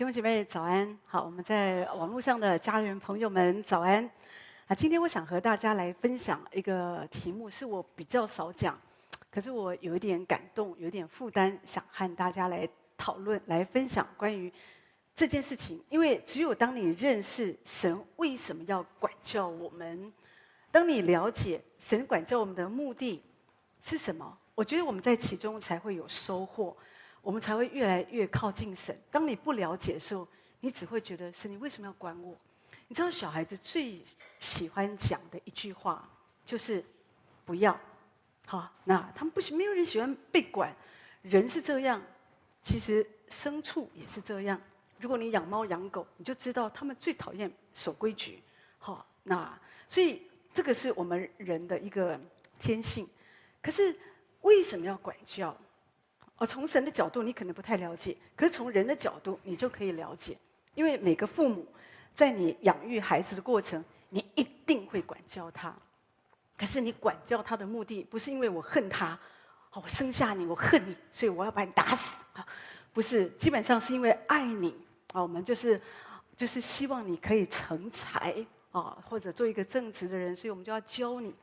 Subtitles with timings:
[0.00, 4.02] 弟兄姐妹早安，好，我们在网络上的家人朋友们早安。
[4.66, 8.80] 啊，今天我想和大家来分享一个题目，是我比较少讲，
[9.30, 12.66] 可是我有一点感动，有点负担，想和大家来
[12.96, 14.50] 讨论、来分享关于
[15.14, 15.78] 这件事情。
[15.90, 20.10] 因为只有当你认识神为什么要管教我们，
[20.70, 23.22] 当你了解神管教我们的目的
[23.82, 26.74] 是什么，我觉得我们在其中才会有收获。
[27.22, 28.96] 我们才会越来越靠近神。
[29.10, 30.26] 当你不了解的时候，
[30.60, 32.36] 你只会觉得神，你为什么要管我？
[32.88, 34.02] 你知道小孩子最
[34.38, 36.08] 喜欢讲的一句话
[36.44, 36.84] 就是
[37.44, 37.78] “不要”。
[38.46, 40.74] 好，那他们不喜，没有人喜欢被管。
[41.22, 42.02] 人是这样，
[42.62, 44.60] 其实牲畜也是这样。
[44.98, 48.42] 如果你养猫养狗，你就知道他们最讨厌守规矩。
[48.78, 49.56] 好，那
[49.88, 52.18] 所以这个是我们人的一个
[52.58, 53.08] 天性。
[53.62, 53.94] 可是
[54.40, 55.56] 为什么要管教？
[56.40, 60.34] 哦，从神的角度你可能不太了解，可是从人的角度你就可以了解，
[60.74, 61.66] 因为每个父母
[62.14, 65.74] 在你养育孩子的过程，你一定会管教他。
[66.56, 69.18] 可是你管教他的目的不是因为我恨他，
[69.72, 72.46] 哦，我生下你我恨你，所以我要把你打死啊，
[72.94, 74.74] 不是，基本上是因为爱你
[75.12, 75.78] 啊，我们就是
[76.38, 78.34] 就是希望你可以成才
[78.72, 81.34] 啊，或者做一个正直的人，所以我们就要教你。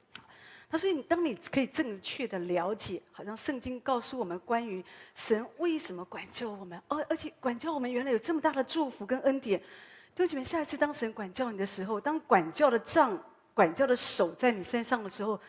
[0.70, 4.84] 他说：“你，当你可以正确的了解，好像圣经告诉我们关于
[5.16, 9.58] 神为什么管教我们，而而且管教我们原来有这么大的祝福跟恩典。
[10.14, 13.18] 弟兄姐妹，下一次当神管教你的时候，当管教的杖、
[13.54, 15.40] 管教的手在你身上的时候，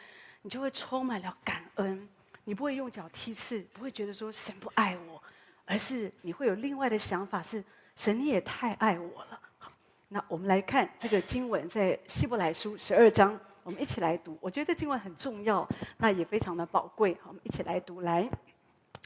[0.42, 2.08] 你就会充满了感恩。
[2.44, 5.20] 你不会用脚踢刺，不会觉得说神不爱我，
[5.64, 7.64] 而是你会有另外的想法：是
[7.96, 9.40] 神你也太爱我了。
[9.58, 9.72] 好，
[10.08, 13.36] 那我们来看这个经文，在希伯来书十二章。
[13.68, 17.14] 我们一起来读，我觉得这经文很重要，那也非常的宝贵。
[17.22, 18.00] 好，我们一起来读。
[18.00, 18.26] 来，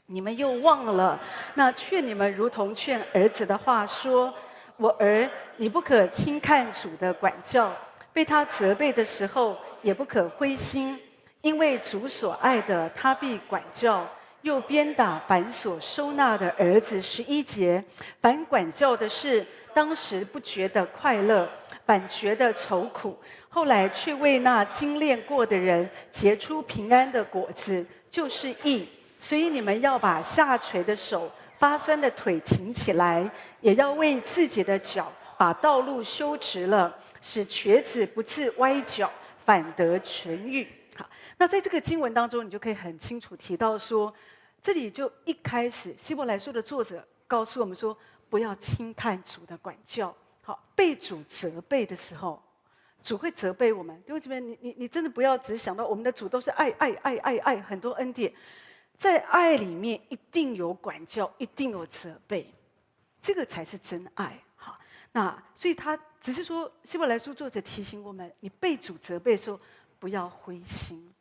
[0.07, 1.19] 你们又忘了
[1.55, 4.33] 那劝你们如同劝儿子的话说
[4.79, 7.73] ：“我儿，你不可轻看主的管教，
[8.13, 10.97] 被他责备的时候也不可灰心，
[11.41, 14.09] 因为主所爱的，他必管教，
[14.43, 17.85] 又鞭打反所收纳的儿子。”十一节，
[18.21, 21.49] 反管教的是，当时不觉得快乐，
[21.85, 23.19] 反觉得愁苦。
[23.55, 28.89] 后来却为那精炼过的人结出平安的果子，就是义。
[29.19, 33.31] 所以你们要把下垂的手、发酸的腿挺起来，
[33.61, 39.13] 也要为自己的脚把道路修直了，使瘸子不致歪脚，
[39.45, 40.67] 反得痊愈。
[40.97, 44.11] 好，那在这个经文当中，你就可以很清楚提到说，
[44.63, 47.95] 这里就一开始希伯来书的作者告诉我们说，
[48.31, 50.13] 不要轻看主的管教。
[50.41, 52.43] 好，被主责备的时候。
[53.03, 58.33] 主会责备我们，弟兄姊妹，你你你真的不要只想到我们的主都是爱爱爱爱爱很多恩典，
[58.97, 62.49] 在爱里面一定有管教，一定有责备，
[63.21, 64.41] 这个才是真爱。
[64.55, 64.79] 好，
[65.11, 69.59] 那所以他只是说，希伯来书作者提醒我们，你被主责备的时候
[69.99, 71.13] 不要灰心，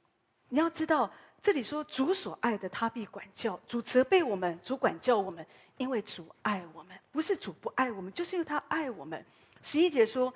[0.50, 1.12] 你要知道
[1.42, 5.44] 这里说主所爱的他必管教，主责备我们，主管教我们，
[5.78, 9.26] 因为主爱我们，不是主不爱我们，就是因为他爱我们。
[9.64, 10.32] 十一节说。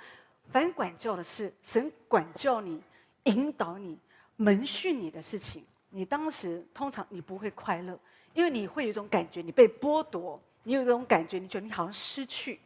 [0.51, 2.81] 凡管教的事，神管教你、
[3.23, 3.97] 引导你、
[4.37, 7.99] 门训你的事情，你当时通常你不会快乐，
[8.33, 12.59] 因为你会有一种感觉，你被剥夺，你有一种感觉，你觉得你好像失去，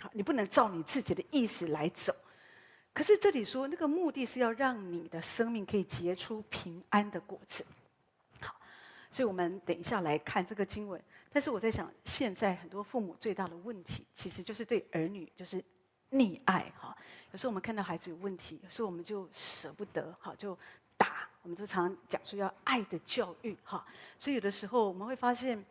[0.00, 2.14] 好，你不能照你自己的意思来走。
[2.94, 7.66] 可是这里说，那个目的是要让你的生命可以结出平安的果子。
[8.40, 8.54] 好，
[9.10, 10.98] 所以我们等一下来看这个经文。
[11.30, 15.62] 但是我在想，现在很多父母最大的问题，其实就是对儿女就是。
[16.12, 16.96] 溺爱哈，
[17.36, 20.56] 有时候我们看到孩子有问题，有时候我们就舍不得哈，就
[20.96, 21.28] 打。
[21.42, 23.84] 我们就常常讲说要爱的教育哈，
[24.18, 25.62] 所以有的时候我们会发现，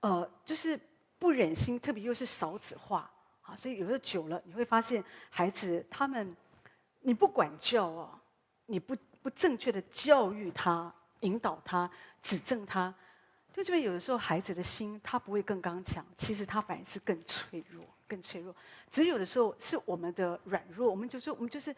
[0.00, 0.76] 呃，就是
[1.16, 3.08] 不忍心，特别又是少子化
[3.42, 6.36] 啊，所以有时候久了你会发现孩子他们，
[7.02, 8.10] 你不管教哦，
[8.66, 11.88] 你不不正确的教育他、引导他、
[12.20, 12.92] 指正他，
[13.52, 17.84] 就这边有的时候孩子的心他不会更刚强，其实他反而是更脆弱。
[18.06, 18.54] 更脆弱，
[18.90, 21.74] 只有的时候是我们的软弱，我们就说我们就是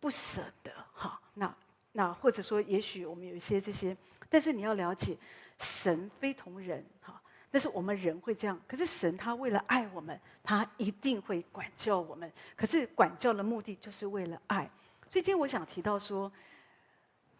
[0.00, 1.20] 不舍得哈。
[1.34, 1.54] 那
[1.92, 3.96] 那或者说，也许我们有一些这些，
[4.28, 5.16] 但是你要了解，
[5.58, 7.20] 神非同人哈。
[7.50, 12.30] 但是我们人会这样，可是神他为了爱我们，他一定会管教我们。
[12.54, 14.70] 可是管教的目的就是为了爱。
[15.08, 16.30] 所以今天我想提到说，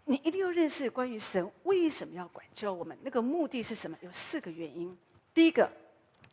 [0.05, 3.99] 你一定要认识关于神为什么要管教我们，那个目的是什么？
[4.01, 4.97] 有四个原因。
[5.35, 5.71] 第一个。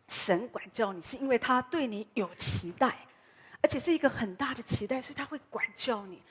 [0.07, 2.95] 神管教你，是因为他对你有期待，
[3.61, 6.21] 而且是一个很大的期待，所以他会管教你。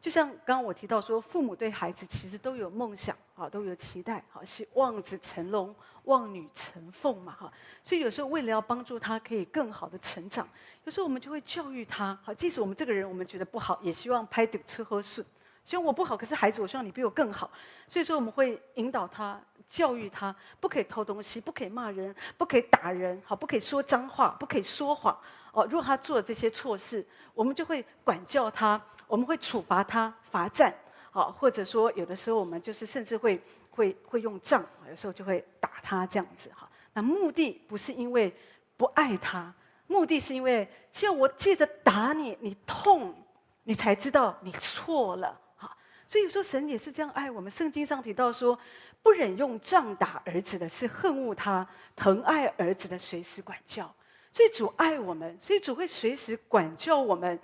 [0.00, 7.50] 就像刚刚我提到说，父母对孩子其实都有梦想啊，都有期待，好，是望子成龙、望女成凤嘛，哈。
[7.82, 10.46] 所以有时候为了要帮助他可以更好的成长，
[10.84, 15.26] 有时候我们就会教育他，好，即使我们这个人我们觉得不好，也希望拍点吃喝顺。
[15.64, 17.50] 希望我不好，可是孩子，我希望你比我更好。
[17.88, 25.16] 所以说我们会引导他、教育他，不可以偷东西，不可以骂人，不可以打人，好，不可以说脏话，不可以说谎。
[25.52, 28.80] 哦，如果他做了这些错事，我们就会管教他。
[29.06, 30.74] 我们会处罚他，罚站，
[31.10, 33.40] 好，或者说有的时候我们就是甚至会
[33.70, 36.68] 会会用杖，有时候就会打他这样子哈。
[36.94, 38.34] 那目的不是因为
[38.78, 39.52] 不爱他，
[39.86, 43.14] 目的是因为希望我借着打你，你痛，
[43.64, 45.76] 你才知道你错了哈。
[46.06, 47.52] 所以说神也是这样爱我们。
[47.52, 48.58] 圣经上提到说，
[49.04, 53.94] 不忍用杖打儿子的是恨恶他，疼爱儿子的随时管教。
[54.32, 57.38] 所以主爱我们，所以主会随时管教我们。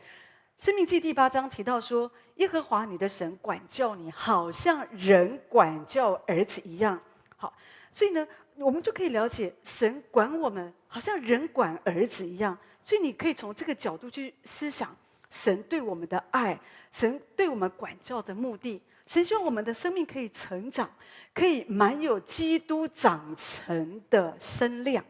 [0.57, 6.99] 生命记第八章提到说：“耶和华你的神管教你，好像人管教儿子一样。”
[7.37, 7.53] 好，
[7.93, 8.27] 所以呢，
[8.57, 12.57] 我们就可以了解神管我们，好像人管儿子一样。
[12.81, 14.97] 所以你可以从这个角度去思想
[15.29, 16.59] 神对我们的爱，
[16.91, 18.81] 神对我们管教的目的。
[19.11, 20.89] 神希望我们的生命可以成长，
[21.35, 25.05] 可以满有基督长成的身量，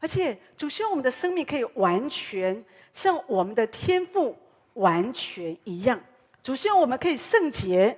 [0.00, 2.64] 而且主希望我们的生命可以完全
[2.94, 4.34] 像我们的天赋。
[4.72, 6.02] 完全一样，
[6.42, 7.96] 主希望我们可以圣洁，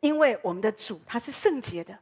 [0.00, 1.98] 因为我们的主他是圣洁的。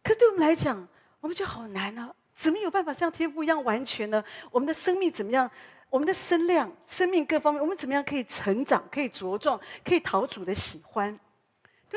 [0.00, 0.86] 可是对我们来讲，
[1.20, 2.14] 我们就好难啊！
[2.36, 4.22] 怎么有办法像天赋一样完全呢？
[4.52, 5.50] 我们的生命怎么样？
[5.90, 11.18] 我们的身量、生命各方面，我们怎么样可以成长、可以茁壮、可以讨主的喜欢？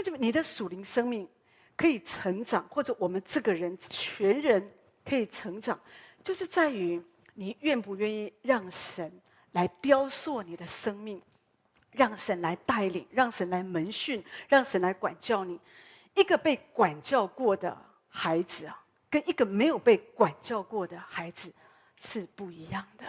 [0.04, 0.20] 对不对？
[0.20, 1.28] 你的属灵生命
[1.76, 4.72] 可以成长，或者我们这个人全人
[5.06, 5.80] 可以成长，
[6.24, 7.02] 就是在于
[7.34, 9.12] 你愿不愿意让神
[9.52, 11.22] 来雕塑你的生命。
[11.94, 15.60] 让神来带领，让神来门训，让神来管教你。
[16.14, 17.76] 一个被管教过的
[18.08, 21.52] 孩子啊，跟一个没有被管教过的孩子
[22.00, 23.06] 是不一样的。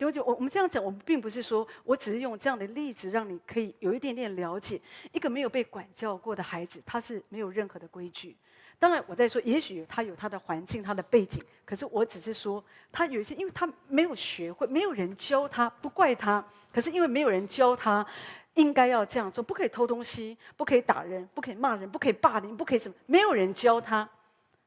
[0.00, 0.22] 对不对？
[0.22, 4.80] 我我们这样讲，我们并不是说我只是用这样的例子让你可以有一点点了解。
[5.12, 8.34] 一个没有被管教过的孩子，他是没有任何的规矩。
[8.78, 16.42] 当然，我在说，也许他有他的环境、他的背景，可是我只是说，他有一些，因为他没有学会，没有人教他，不怪他。
[16.72, 18.06] 可是因为没有人教他，
[18.54, 24.08] 应该要这样做，不可以偷东西，不可以打人，不可以骂人，不可以霸凌，不可以什么，没有人教他。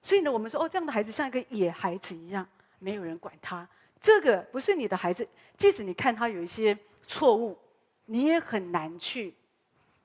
[0.03, 2.47] 所以呢，我们说，哦，这样的孩子像一个野孩子一样，
[2.77, 3.67] 没有人管他。
[4.03, 5.25] 这个不是你的孩子，
[5.57, 6.77] 即使你看他有一些
[7.07, 7.57] 错误，
[8.05, 9.33] 你也很难去，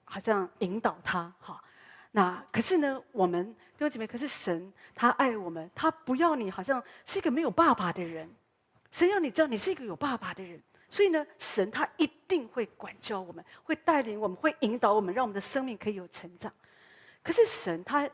[0.04, 1.60] 好像引导他，哈。
[2.12, 8.30] 那可是呢，我们弟兄姐妹，可是神他爱我们，他不要你好像是一个没有爸爸的人，
[8.92, 10.58] 神要你知道你是一个有爸爸的人。
[10.88, 16.50] 所以呢，神他一定会管教我们，会带领我们，会引导我们，让我们的生命可以有成长。
[17.22, 18.08] 可是神他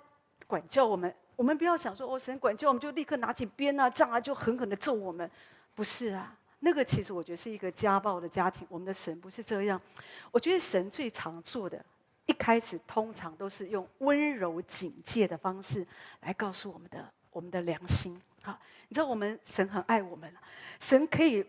[0.46, 5.30] 管教我们，我们不要想说哦，神管教我们就立刻拿起鞭啊、杖啊，就狠狠的揍我们，
[5.74, 6.36] 不是啊。
[6.60, 9.80] 那个其实我觉得是一个家暴的家庭，我们的神不是这样。
[10.30, 11.84] 我觉得神最常做的。
[12.26, 15.86] 一开始通常都是用温柔警戒的方式
[16.22, 18.18] 来告诉我们的我们的良心。
[18.40, 20.34] 好，你知道我们神很爱我们，
[20.80, 21.44] 神可以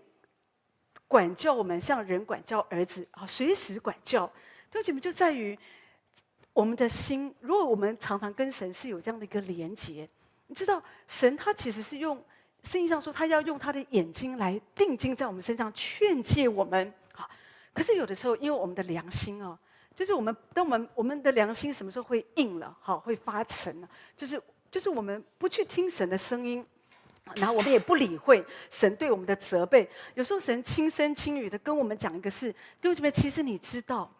[1.07, 4.29] 管教我们，像人管教儿子啊，随时管教。
[4.70, 5.58] 对，姐妹就在于
[6.51, 7.34] 我们的心。
[7.39, 10.10] 如果我们常常跟神是有这样的一个连结，
[10.48, 12.22] 你知道神他其实是用
[12.65, 16.93] 圣经上说，他要用他的眼睛来定睛在我们身上，劝诫我们。
[17.13, 17.29] 好，
[17.74, 19.57] 可是有的时候，因为我们的良心哦。
[19.93, 22.75] 就是我们，当我们我们的良心什么时候会硬了？
[22.81, 23.89] 好，会发沉了。
[24.17, 26.65] 就是就是我们不去听神的声音，
[27.36, 29.89] 然后我们也不理会神对我们的责备。
[30.15, 34.12] 有时候神轻声轻语的跟我们讲一个事，弟兄姐妹，其实你知道，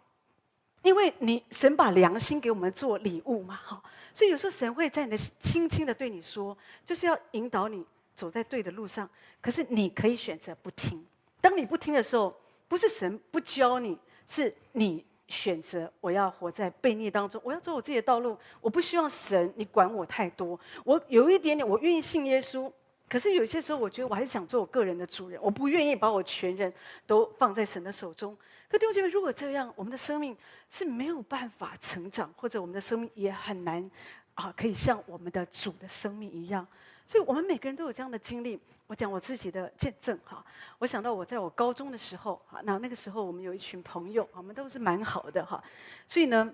[0.81, 3.83] 因为你神把良心给我们做礼物嘛，好，
[4.13, 7.85] 所以有时候神会在你的轻轻的对你说，就是要引导你
[8.15, 9.07] 走在对的路上。
[9.41, 11.05] 可是你可以选择不听。
[11.41, 12.36] 当你不听的时候，
[12.67, 15.05] 不是神不教你，是你。
[15.27, 18.38] 选择我要活在悖逆当中，我要走我自己的道路。
[18.62, 20.60] 我不希望神你管我太多。
[20.84, 22.72] 我有一点点，我愿意信耶稣，
[23.10, 25.41] 可是有些时候，我觉得我还是想做我个人的主人。
[25.41, 26.72] 我不愿意把我全人
[27.07, 28.38] 都放在神的手中。
[28.69, 30.38] 可弟兄姐妹，如果这样，我们的生命
[30.69, 33.89] 是没有办法成长，或者我们的生命也很难
[34.36, 36.67] 啊，可以像我们的主的生命一样。
[37.07, 38.59] 所以我们每个人都有这样的经历。
[38.88, 40.45] 我讲我自己的见证哈，
[40.77, 45.63] 我想到我在我高中的时候，哈，那那个时候我们有一群朋友，我们都是蛮好的哈，
[46.05, 46.53] 所以呢，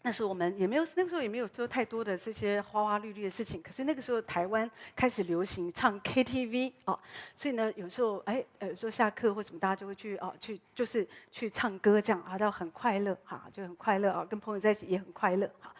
[0.00, 3.60] 那时候我们也没有，那个时候也没有做太多的这些花花绿绿的事情。
[3.60, 6.98] 可是那个时候台湾开始流行唱 KTV 啊，
[7.36, 15.70] 所以呢，有时候哎，有时候下课或什么，大家就会去啊，去就是去唱歌这样啊，都很快乐哈，就很快乐啊，跟朋友在一起也很快乐哈。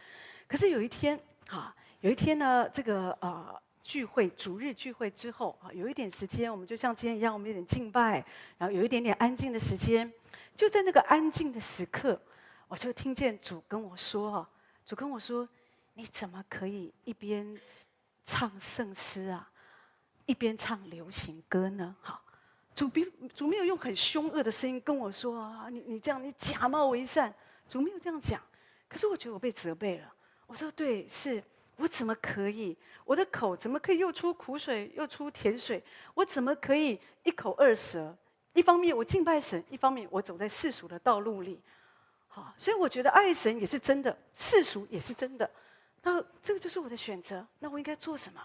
[0.47, 8.25] 可是有一天啊，有一天呢，这个啊聚会逐日聚会之后啊，有一点时间，我们就像今天一样，我们有点敬拜，
[8.59, 10.13] 然后有一点点安静的时间，
[10.55, 12.21] 就在那个安静的时刻。
[12.69, 14.51] 我就听见主跟我说：“哈，
[14.85, 15.49] 主跟我说，
[15.95, 17.59] 你怎么可以一边
[18.27, 19.51] 唱圣诗啊，
[20.27, 22.21] 一边唱流行歌呢？”哈，
[22.75, 27.33] 主比主没有用很凶恶的声音跟我说：“，你你这样，你假冒为善。”
[27.67, 28.39] 主没有这样讲，
[28.87, 30.11] 可是我觉得我被责备了。
[30.47, 31.43] 我说：“对，是
[31.79, 32.77] 我怎么可以？
[33.05, 35.83] 我的口怎么可以又出苦水又出甜水？
[36.15, 38.15] 我怎么可以一口二舌？
[38.53, 41.61] 一方面我敬拜神，一方面我走在世俗的道路里。”
[42.29, 45.51] 好，所以我觉得爱神也是真的，世俗也是真的。
[46.03, 47.47] 那这个就是我的选择。
[47.59, 48.41] 那我应该做什么？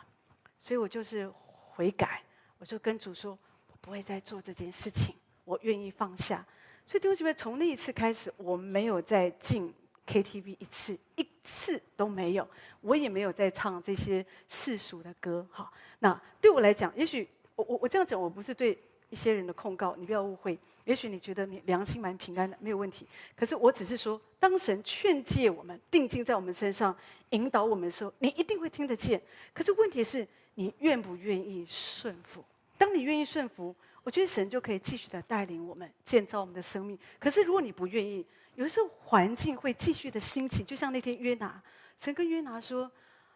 [0.57, 2.23] 所以我就是悔改，
[2.57, 3.37] 我就跟主说，
[3.67, 6.45] 我不会再做这件事情，我愿意放下。
[6.85, 9.73] 所以弟兄姐妹，从那一次开始，我没有再进
[10.07, 12.47] KTV 一次，一次都没有。
[12.81, 15.45] 我也没有在唱这些世俗的歌。
[15.51, 18.77] 好，那对我来讲，也许我我我这样讲，我不是对。
[19.09, 20.57] 一些人的控告，你不要误会。
[20.85, 23.07] 也许你觉得你良心蛮平安的，没有问题。
[23.35, 26.97] 可是我只是说，当神劝诫我们、定睛在我们身上、
[27.29, 29.21] 引导我们的时候，你一定会听得见。
[29.53, 32.43] 可是问题是你愿不愿意顺服？
[32.75, 36.97] 当你愿意顺服，我觉得神就可以继续的带领我们、建造我们的生命。
[37.19, 41.61] 可是如果你不愿意，有时候环境会继续的兴起，就像那天约拿，
[41.97, 42.91] 神跟约拿说：“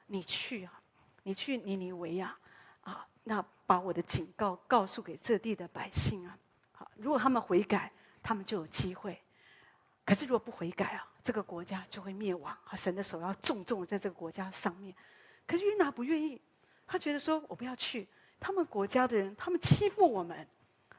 [0.07, 0.81] 你去啊，
[1.23, 2.37] 你去尼尼维亚，
[2.81, 6.37] 啊，那。”把我的警告告诉给这地的百姓啊！
[6.71, 7.91] 好，如果他们悔改，
[8.23, 9.11] 他们就有机会；
[10.05, 12.77] 可是如果不悔改啊，这个国家就会灭亡啊。
[12.77, 14.95] 神的手要重重的在这个国家上面。
[15.45, 16.41] 可是约拿不愿意，
[16.87, 18.07] 他觉得说：“我不要去，
[18.39, 20.47] 他们国家的人，他们欺负我们，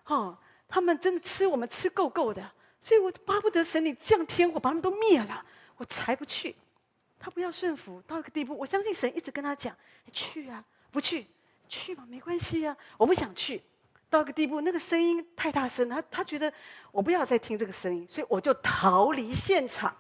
[0.04, 0.37] 哦，
[0.68, 5.44] 他们真的吃我们吃够够的，所以我巴不得神你降天火把他们都灭了，
[5.76, 6.54] 我才不去。”
[7.20, 11.26] 他不要顺服到一个地步，我相信神一直跟他讲：“你去啊，不去。”
[11.68, 13.61] 去吧，没关系、啊，我不想去。
[14.08, 16.50] 到一个地步，那个声音太大声，他他觉得
[16.90, 19.94] 我不要再听这个声音，所以我就逃离现场。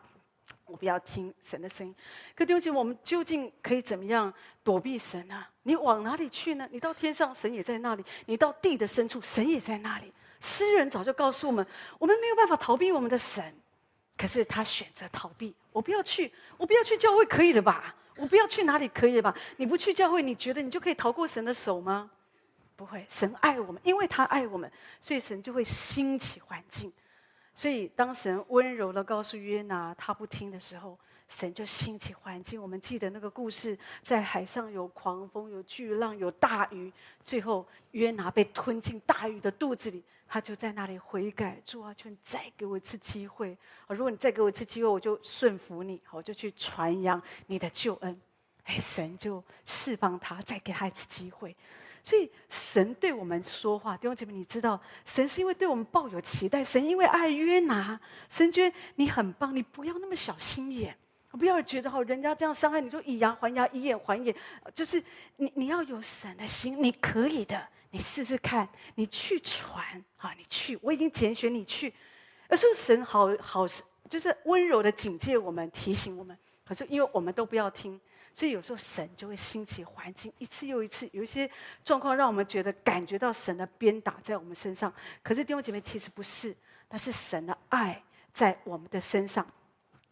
[0.64, 1.94] 我不要听神的声音。
[2.34, 4.32] 可弟兄姐，我们究竟可以怎么样
[4.62, 5.50] 躲避神呢、啊？
[5.62, 6.68] 你往哪里去呢？
[6.70, 10.12] 你到天上，神也在那里；你到地的深处，神也在那里。
[10.40, 11.66] 诗人早就告诉我们，
[11.98, 13.54] 我们没有办法逃避我们的神，
[14.16, 15.54] 可是他选择逃避。
[15.72, 17.94] 我不要去，我不要去教会，可以了吧？
[18.16, 19.34] 我不要去哪里可以了吧？
[19.56, 22.10] 你不去教会，你觉得你就可以逃过神的手吗？
[22.74, 26.92] 不会，神爱我们，因为他爱我们，所以神就会兴起环境。
[27.54, 30.96] 所以当神温柔的告诉约拿他不听的时候，
[31.28, 32.60] 神就兴起环境。
[32.62, 36.92] 我们记得那个故事，在海上有狂风、有巨浪、有大鱼，
[37.22, 40.02] 最后约拿被吞进大鱼的肚子里。
[40.28, 43.56] 他就在那里悔改，主啊，求你再给我一次机会
[43.86, 43.94] 啊！
[43.94, 48.20] 如果你再给我一次机会，我就顺服你，我就去传扬你的救恩。
[48.64, 51.56] 哎，神就释放他，再给他一次机会。
[52.04, 60.94] 所以神对我们说话，弟兄姐妹，你知道，神是因为对我们抱有期待，神因为爱约拿，神觉得你很棒，你不要那么小心眼，
[61.30, 64.34] 不要觉得哈，人家这样伤害你就以牙还牙，以眼还眼，
[64.74, 65.02] 就是
[65.36, 67.66] 你你要有神的心，你可以的。
[67.90, 70.34] 你试试看，你去传啊！
[70.36, 71.92] 你去，我已经拣选你去。
[72.48, 73.66] 而是神好好，
[74.08, 76.36] 就是温柔的警戒我们，提醒我们。
[76.64, 78.00] 可是因为我们都不要听，
[78.34, 81.50] 所以有时候神就会兴起环境，一次又一次，有一些
[81.84, 84.92] 状况让我们觉得感觉到神的鞭打在我们身上。
[85.22, 86.54] 可是弟兄姐妹，其实不是，
[86.88, 88.02] 那是神的爱
[88.32, 89.46] 在我们的身上。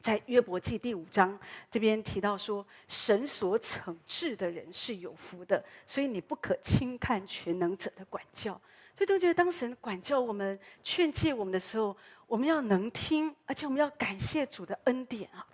[0.00, 1.36] 在约伯记第五章
[1.70, 8.52] 这边提到说，神所惩治的人是有福的，所以你不可轻看全能者的管教。
[8.94, 11.94] 所以都觉得，当神管教我们、劝诫我们的时候，
[12.26, 15.44] 我们要能听，而且我们要感谢主的恩典啊！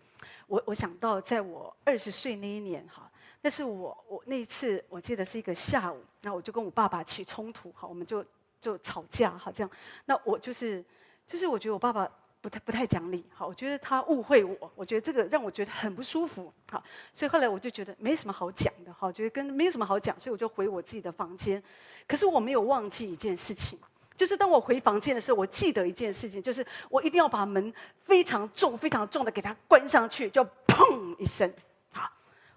[0.47, 8.25] 我我想到，在我二十岁那一年哈，那是我我那一次，我记得是一个下午，那我就跟我爸爸起冲突，哈，我们就
[8.61, 9.71] 就吵架，哈，这样。
[10.05, 10.85] 那我就是
[11.27, 12.09] 就是我觉得我爸爸。
[12.43, 16.83] 不太不太讲理，好，我觉得他误会我，我觉得这个让我觉得很不舒服，好，
[17.15, 21.63] 所以后来我就觉得没什么好讲的，好，觉得跟没有什么好讲，所以我就回我自己的房间。
[22.05, 23.79] 可是我没有忘记一件事情，
[24.17, 31.49] 就是当我回房间的时候，我记得一件事情，就是我一定要把门非常重、非常重的给它关上去，就砰一声，
[31.93, 32.11] 好，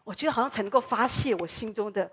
[0.04, 2.10] 我觉得好像才能够发泄我心中的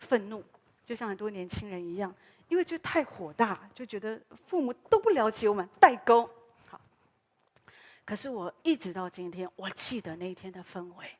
[0.00, 0.42] 愤怒，
[0.84, 2.12] 就像很多年轻人一样，
[2.48, 6.28] 因为就太火大，就觉得父母都不了解我们，代沟。
[8.06, 11.10] 可是我一直到今天，我记得那一天的氛围。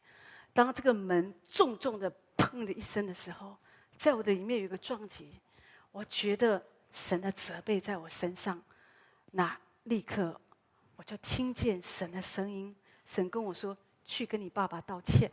[0.54, 3.56] 当这个门重重的砰的一声的时候，
[3.98, 5.34] 在我的里面有一个撞击，
[5.90, 8.62] 我觉得神的责备在我身上。
[9.32, 10.40] 那立刻
[10.94, 12.74] 我就听见神的声音，
[13.04, 15.30] 神跟我说：“去跟你爸爸道歉。”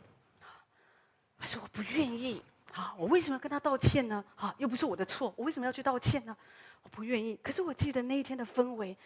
[1.38, 2.42] 可是我不愿意。
[2.72, 4.24] 啊，我为什么要跟他道歉呢？
[4.34, 6.36] 啊，又不是我的错，我为什么要去道歉呢？
[6.82, 7.38] 我不愿意。
[7.40, 8.96] 可是我记得那一天的氛围，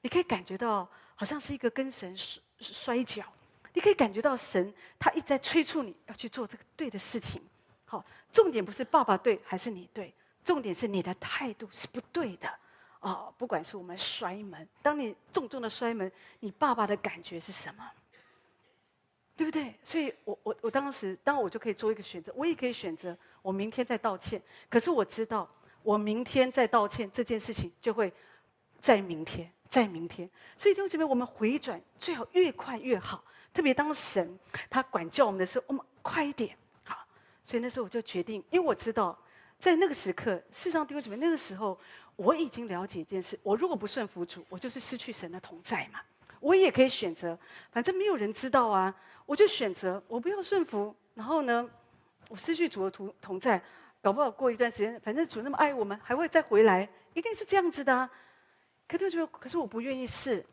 [0.00, 3.24] 你可以感觉到，好像是一个跟神摔摔跤，
[3.72, 7.42] 你可以感觉到神他一直在催促你要去做这个对的事情。
[7.84, 10.14] 好，重点不是爸爸对还是你对，
[10.44, 12.48] 重点是你的态度是不对的。
[13.00, 17.88] 啊，不管是我们摔门，当你重重的摔门，你爸爸的感觉是什么？
[19.36, 19.72] 对不对？
[19.84, 24.42] 所以我我我当时，当我就可以做一个选择，我也可以选择我明天再道歉。
[24.68, 25.48] 可是我知道，
[25.84, 28.12] 我明天再道歉这件事情就会
[28.80, 30.28] 在明天，在明天。
[30.56, 33.22] 所以弟兄姊妹，我们回转最好越快越好。
[33.52, 34.38] 特别当神
[34.70, 36.56] 他管教我们的时候，我们快一点。
[36.84, 36.96] 好，
[37.42, 39.18] 所以那时候我就决定，因为我知道
[39.58, 41.78] 在那个时刻，事实上弟兄姊妹，那个时候
[42.14, 46.00] 我已经了解一件事：我如果不顺服主，我就是失去神的同在嘛。
[46.40, 47.36] 我也可以选择，
[47.72, 48.94] 反正没有人知道啊。
[49.26, 51.68] 我就选择我不要顺服，然后呢，
[52.28, 53.60] 我失去主的同同在，
[54.00, 58.08] 搞不好过一段时间，反正主那么爱我们，还会再回来，一定是这样子的啊。
[58.88, 60.44] 可是就可是我不愿意试，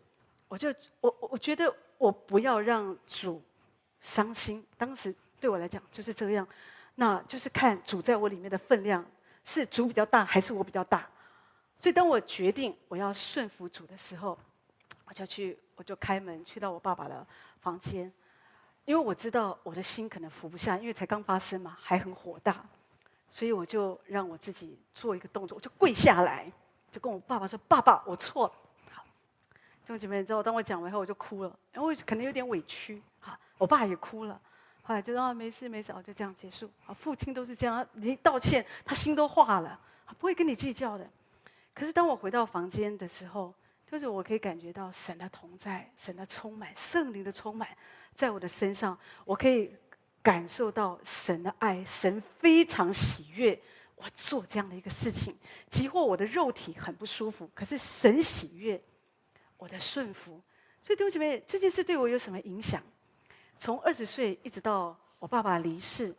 [0.47, 0.67] 我就
[0.99, 3.41] 我我觉得我不要让主
[4.01, 4.63] 伤心。
[4.77, 6.45] 当时对我来讲就是这样，
[6.95, 9.03] 那就是看主在我里面的分量，
[9.43, 11.09] 是主比较大还是我比较大。
[11.77, 14.37] 所以当我决定我要顺服主的时候，
[15.05, 17.25] 我就去，我就开门去到我爸爸的
[17.61, 18.11] 房间。
[18.85, 22.63] 因为我知道我的心可能服不下，因为才刚发生嘛，还很火大，
[23.31, 26.51] 所以我就让我自己做一个动作，我就跪下来，
[26.95, 28.53] 就跟我爸爸说：“爸爸，我错了。”
[28.89, 29.03] 好，
[29.81, 33.01] 弟兄姐妹，你知道，当我讲完后，我就哭了，因为可能有点委屈。
[33.19, 34.39] 哈，我爸也哭了，
[34.81, 39.77] 后来就说：“没事没事，就这样结束。”啊，父亲都是这样，你道歉，他心都化了，
[40.17, 41.05] 不会跟你计较的。
[41.73, 43.53] 可是当我回到房间的时候，
[43.91, 47.67] 就是我可以感觉到神的同在，神的充满，圣灵的充满。
[48.13, 49.69] 在我的身上，我可以
[50.23, 53.59] 感受到神的爱，神非常喜悦
[53.95, 55.35] 我做这样的一个事情。
[55.69, 58.81] 即或我的肉体很不舒服，可是神喜悦
[59.57, 60.41] 我的顺服。
[60.81, 62.81] 所以弟兄姐妹，这件事对我有什么影响？
[63.57, 66.09] 从二十岁一直到我爸爸离世，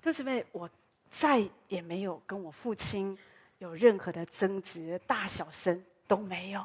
[0.00, 0.68] 弟兄姐妹，我
[1.10, 3.18] 再也没有跟我父亲
[3.58, 6.64] 有任何的争执，大小声都没有。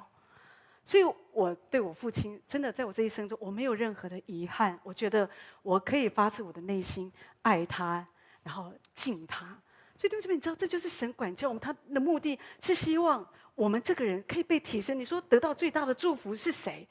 [0.85, 4.77] 所以，我对我父亲真的，在我这一生中，我没有任何的遗憾。
[4.83, 5.27] 我觉得
[5.61, 7.09] 我可以发自我的内心
[7.41, 8.05] 爱他，
[8.43, 9.57] 然后敬他。
[10.03, 14.99] 所以，弟兄们，你知道，这就是神管教我们，他的目的是希望我们这个人可以被提升。
[14.99, 16.85] 你说得到最大的祝福是谁？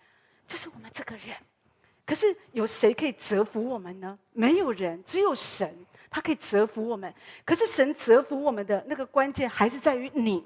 [0.46, 1.36] 就是我们这个人。
[2.06, 4.18] 可是有谁可以折服我们呢？
[4.32, 7.12] 没有人，只有神，他可以折服我们。
[7.44, 10.42] 可是神折服我们的那个关键，还是在于你，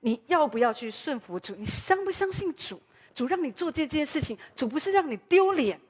[0.00, 1.54] 你要不要去顺服主？
[1.54, 2.82] 你相不相信主？
[3.14, 5.80] 主让你做这件事情，主不是让你丢脸，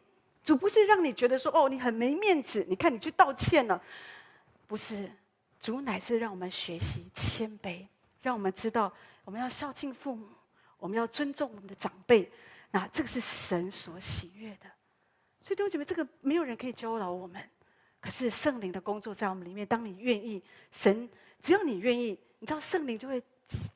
[0.44, 2.66] 主不是让你觉得说哦，你很没面子。
[2.68, 3.82] 你看你去道歉了，
[4.66, 5.10] 不是，
[5.60, 7.86] 主乃是让我们学习谦卑，
[8.22, 8.92] 让我们知道
[9.24, 10.28] 我们要孝敬父母，
[10.78, 12.30] 我们要尊重我们的长辈。
[12.70, 14.70] 那这个是神所喜悦的。
[15.42, 17.42] 所以弟兄姐妹，这个没有人可以教导我们，
[18.00, 19.66] 可是圣灵的工作在我们里面。
[19.66, 21.08] 当你愿意，神
[21.40, 23.22] 只要你愿意，你知道圣灵就会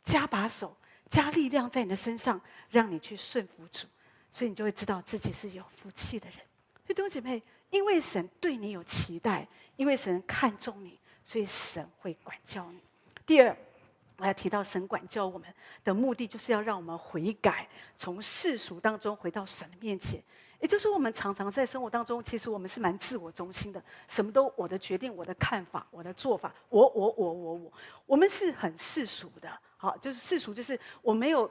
[0.02, 0.76] 加把手。
[1.08, 2.40] 加力量在你的身上，
[2.70, 3.86] 让你去顺服主，
[4.30, 6.38] 所以你就会知道自己是有福气的人。
[6.38, 12.80] 所以弟兄姐妹，因为神对你有期待，因为神看重你，所以神会管教你。
[13.24, 13.56] 第二，
[14.16, 15.48] 我要提到神管教我们
[15.84, 20.22] 的目的，就是要让我们悔改，从世俗当中回到神的面前。
[20.60, 27.72] 也就是我们常常在生活当中，其实我们是蛮自我中心的，什么都我的决定、我的看法、我的做法，我我我我我，
[28.06, 29.50] 我们是很世俗的。
[29.76, 31.50] 好，就是世俗，就是我没有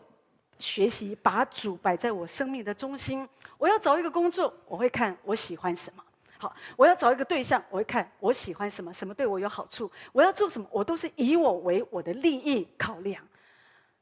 [0.59, 3.27] 学习把主摆在我生命的中心。
[3.57, 6.01] 我要找一个工作，我会看我喜欢什么。
[6.41, 9.91] 好，我要找一个对象，我会看我喜欢什么，什么对我有好处。
[10.11, 13.23] 我要做什么，我都是以我为我的利益考量。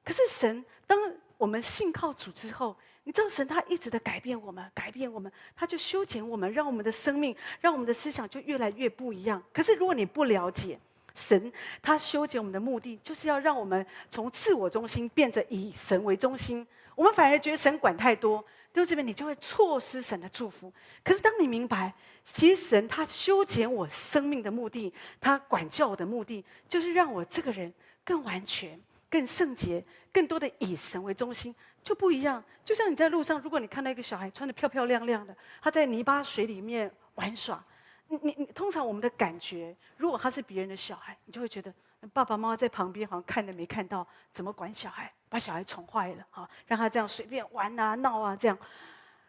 [0.06, 0.98] 可是神，当
[1.38, 2.74] 我们信靠主之后，
[3.04, 9.44] 你知道神他一直的改变我们，改变我们，他就修剪我们，让我们的生命，让我们的思想就越来越不一样。
[9.52, 10.80] 可是如果你不了解，
[11.14, 16.66] 神他修剪我们的目的，就是要让我们从自我中心变成以神为中心。
[16.96, 20.72] 我们反而觉得神管太多，就这边你就会错失神的祝福。
[21.02, 21.94] 可是当你明白，
[22.34, 32.44] 其实神他修剪我生命的目的，他管教我的目的，就是让我这个人更完全、更圣洁，更多的以神为中心，就不一样。
[32.64, 37.64] 就像你在路上，如果你看到一个小孩穿得漂漂亮亮的，他在泥巴水里面玩耍，
[38.08, 41.74] 你你你，通常我们的感觉，如果他是别人的小孩，你就会觉得
[42.14, 48.58] 爸爸妈妈在旁边好像看都没看到，怎么管小孩，把小孩宠坏了，哈，让他这样随便玩啊闹啊这样。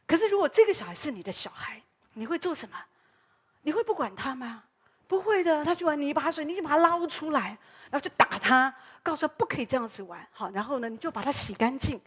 [0.07, 1.81] 可是如果这个小孩是你的小孩，
[2.13, 2.77] 你会做什么？
[3.63, 4.65] 你会不管他吗？
[5.07, 7.59] 不会的，他去玩泥巴水，你就把他捞出来，
[7.91, 10.25] 然后就打他，告诉他不可以这样子玩。
[10.31, 12.01] 好，然后呢，你就把他洗干净。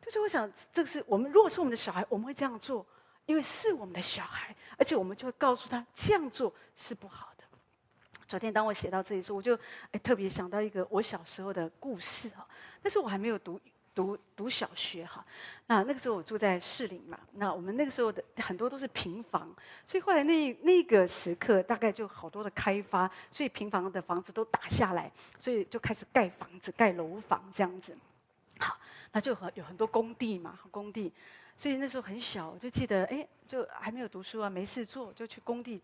[0.00, 2.84] 就是我想，这个是我们如果是我们的小孩，我们会这样做，
[3.26, 7.44] 因为是我们的小孩，而且我们就会告诉他这样做是不好的。
[8.26, 9.54] 昨天当我写到这里的时，我就
[9.90, 12.46] 哎特别想到一个我小时候的故事啊，
[12.82, 13.60] 但是我还没有读。
[14.00, 15.22] 读读小学哈，
[15.66, 27.94] 那那个时候我住在士林嘛，那我们那个时候的很多都是平房，所以后来那那个时刻大概就好多的开发，所以平房的房子都打下来，所以就开始盖房子、盖楼房这样子。
[28.58, 28.78] 好，
[29.12, 31.12] 那就很有很多工地嘛，工地，
[31.56, 35.80] 所以那时候很小，就记得哎，就还没有读书啊，没事做就去工地。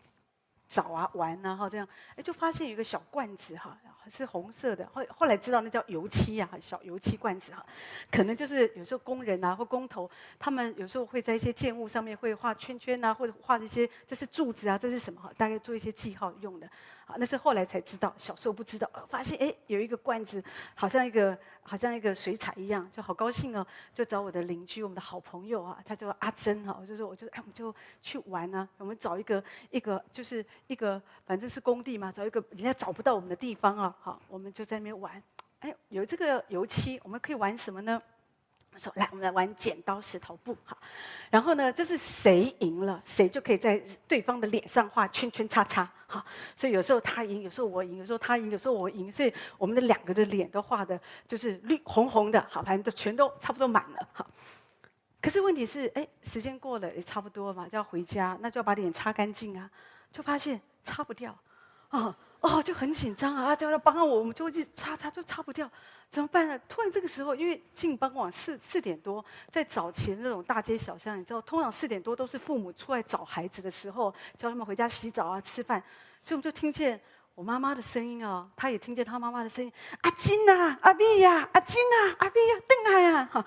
[0.67, 3.77] 找啊玩啊哈这样，哎就发现有一个小罐子哈，
[4.09, 4.87] 是红色的。
[4.93, 7.65] 后后来知道那叫油漆呀，小油漆罐子哈，
[8.11, 15.31] 可能就是有时候工人啊或工头，他们有时候会在一些建物上面会画圈圈啊，或者画一些这是柱子啊，这是什么哈？
[15.37, 16.69] 大概做一些记号用的。
[17.07, 18.89] 啊，那是后来才知道，小时候不知道。
[19.07, 20.43] 发现哎，有一个罐子，
[20.75, 23.65] 好像一个好像一个水彩一样，就好高兴哦。
[23.93, 28.67] 就找我的邻居，我们的好朋友啊，他叫阿珍哈，我就说我就哎，我们就去玩啊。
[28.77, 29.41] 我们找一个
[29.71, 35.23] 一个就是一个反正是工地嘛，找一个人家找不到我们的地方啊，好，我们就在那边玩。
[35.59, 38.01] 哎，有这个油漆，我们可以玩什么呢？
[38.77, 40.77] 说来，我们来玩剪刀石头布哈，
[41.29, 46.23] 然后呢，就是谁赢了，谁就可以在对方的脸上画圈圈叉叉哈。
[46.55, 49.11] 所以有时候他赢，有时候我赢，有时候他赢，有时候我赢。
[49.11, 54.25] 所以我们的两个的脸都画的，就是绿红红的，好，反正都全都差不多满了哈。
[55.21, 59.69] 可是问题是，哎，时间过了也差不多嘛，就要回家，那就要把脸擦干净啊，
[60.11, 61.37] 就发现擦不掉，
[61.89, 62.15] 啊。
[62.39, 63.55] 哦，就很紧张啊！
[63.55, 65.69] 叫他帮我，我们就会去擦擦，就擦不掉，
[66.09, 66.57] 怎么办呢？
[66.69, 75.83] 突然这个时候，因为近傍晚四四点多，在早前那种大街小巷，你知道，通常四点多都是父母出来找孩子的时候，叫他们回家洗澡啊、吃饭，
[76.21, 76.99] 所以我就听见
[77.35, 83.45] 我妈妈的声音啊，他也听见他妈妈的声音：“阿金呐，阿碧呀，阿金呐，阿碧呀，邓海呀！”哈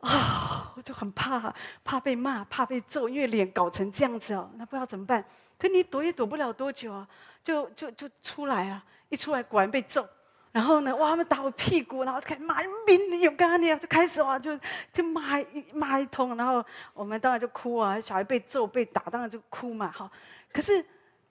[0.00, 5.24] 啊，我就很怕，怕被骂，怕被揍，因为脸搞成这样子哦，那不知道怎么办。
[5.56, 7.06] 可你躲也躲不了多久啊。
[7.44, 8.84] 就就就出来啊！
[9.08, 10.08] 一出来果然被揍，
[10.52, 14.58] 然后呢，哇，他们打我屁股，然后开始骂，明有干你啊，就开始哇，就
[14.92, 16.62] 就骂一骂一通，然后
[16.92, 20.10] 我们当然就哭啊，小孩被揍被打，当然就哭嘛，好。
[20.52, 20.84] 可是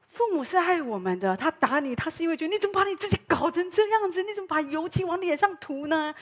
[0.09, 4.23] 父母是爱我们的，他打你，他是因为觉得你怎么把你自己搞成这样子？
[4.23, 6.13] 你怎么把油漆往脸上涂呢？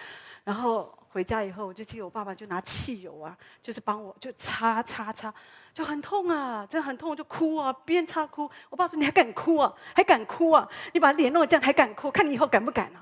[0.43, 5.33] 然后回家以后，我就记得我爸爸就拿汽油啊，就是帮我就擦擦擦。
[5.79, 8.51] 就很痛啊，真的很痛，就哭啊，边擦哭。
[8.69, 9.73] 我爸说：“你还敢哭啊？
[9.95, 10.67] 还敢哭啊？
[10.91, 12.11] 你把脸弄得这样还敢哭？
[12.11, 13.01] 看你以后敢不敢啊？”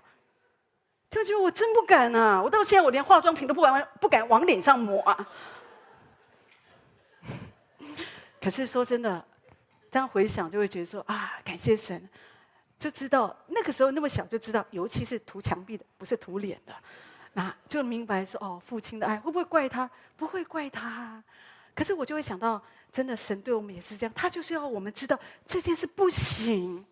[1.10, 2.40] 就觉得我真不敢啊！
[2.40, 5.28] 我到现在我连化妆品都不敢，不敢往脸上抹啊。
[8.40, 9.26] 可是说真的，
[9.90, 12.08] 这样回想就会觉得说啊，感谢神，
[12.78, 16.76] 就知道那个时候那么小就知道，尤其是涂墙壁的，不是涂脸的。
[17.34, 19.90] 那就明白说哦，父亲的爱会不会怪他？
[20.16, 21.24] 不会怪他。
[21.78, 22.60] 可是我就会想到，
[22.92, 26.84] 真的神对我们也是这样，他就是要我们知道这件事不行，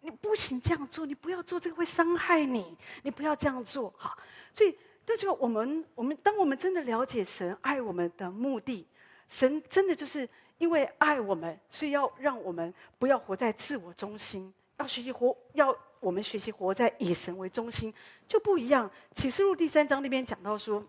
[0.00, 4.18] 你不行这样做，你不要做这个会伤害你，你不要这样做哈。
[4.52, 8.84] 所以，这就我们我们当我们真的了解神爱我们的目的，
[9.28, 17.94] 神真的就是因为爱我们，所以要让我们不要活在自我中心，要学习活，要我们学习活在以神为中心，
[18.26, 18.90] 就不一样。
[19.12, 20.84] 启示录第三章那边讲到说。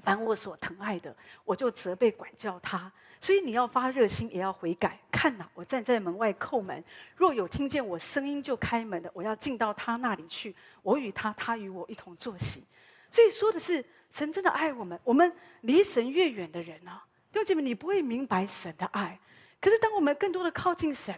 [0.00, 2.90] 凡我所疼爱的，我就责备管教他。
[3.22, 4.98] 所以你要发热心，也要悔改。
[5.12, 6.82] 看哪，我站在门外叩门，
[7.14, 10.56] 若有听见我声音就开门的，我要进到他那里去。
[10.82, 12.64] 我与他，他与我一同坐席。
[13.10, 14.98] 所以说的是，神真的爱我们。
[15.04, 19.20] 我们离神越远的人啊，弟兄姐妹，你不会明白神的爱。
[19.60, 21.14] 可是当我们更多的靠近神，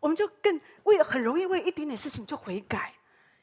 [0.00, 2.92] 我们就更为很容易为一点点事情就悔改。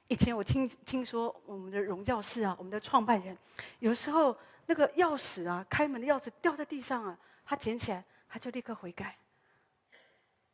[0.09, 3.35] 以前我听听说我们的荣教士啊，我们的创办人，
[3.79, 4.37] 有时候。
[4.67, 9.17] 那个钥匙啊，开门的钥匙掉在地上啊，他捡起来，他就立刻悔改。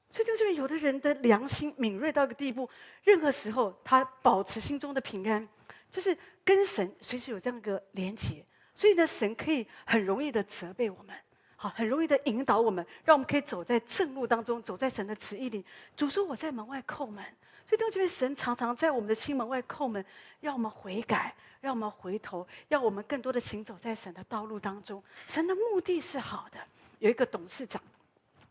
[0.10, 2.70] 所以就这边有的人的良心敏锐到一个地步，
[3.04, 5.48] 任何时候他保持心中的平安，
[5.90, 8.46] 就是跟神随时有这样一个连结。
[8.76, 11.16] 所以呢，神可以很容易的责备我们，
[11.56, 15.66] 好，很容易的引导我们，让我们可以走在正路当中，走在神的旨意里。
[15.96, 17.24] 主说我在门外叩门。
[17.72, 20.06] 所以弟兄姐妹，神常常在我们的心门外叩门，
[20.42, 25.02] 要我们悔改，让我们回头，要我们更多的行走在神的道路当中。
[25.26, 26.60] 神的目的是好的。
[27.00, 27.82] 有一个董事长，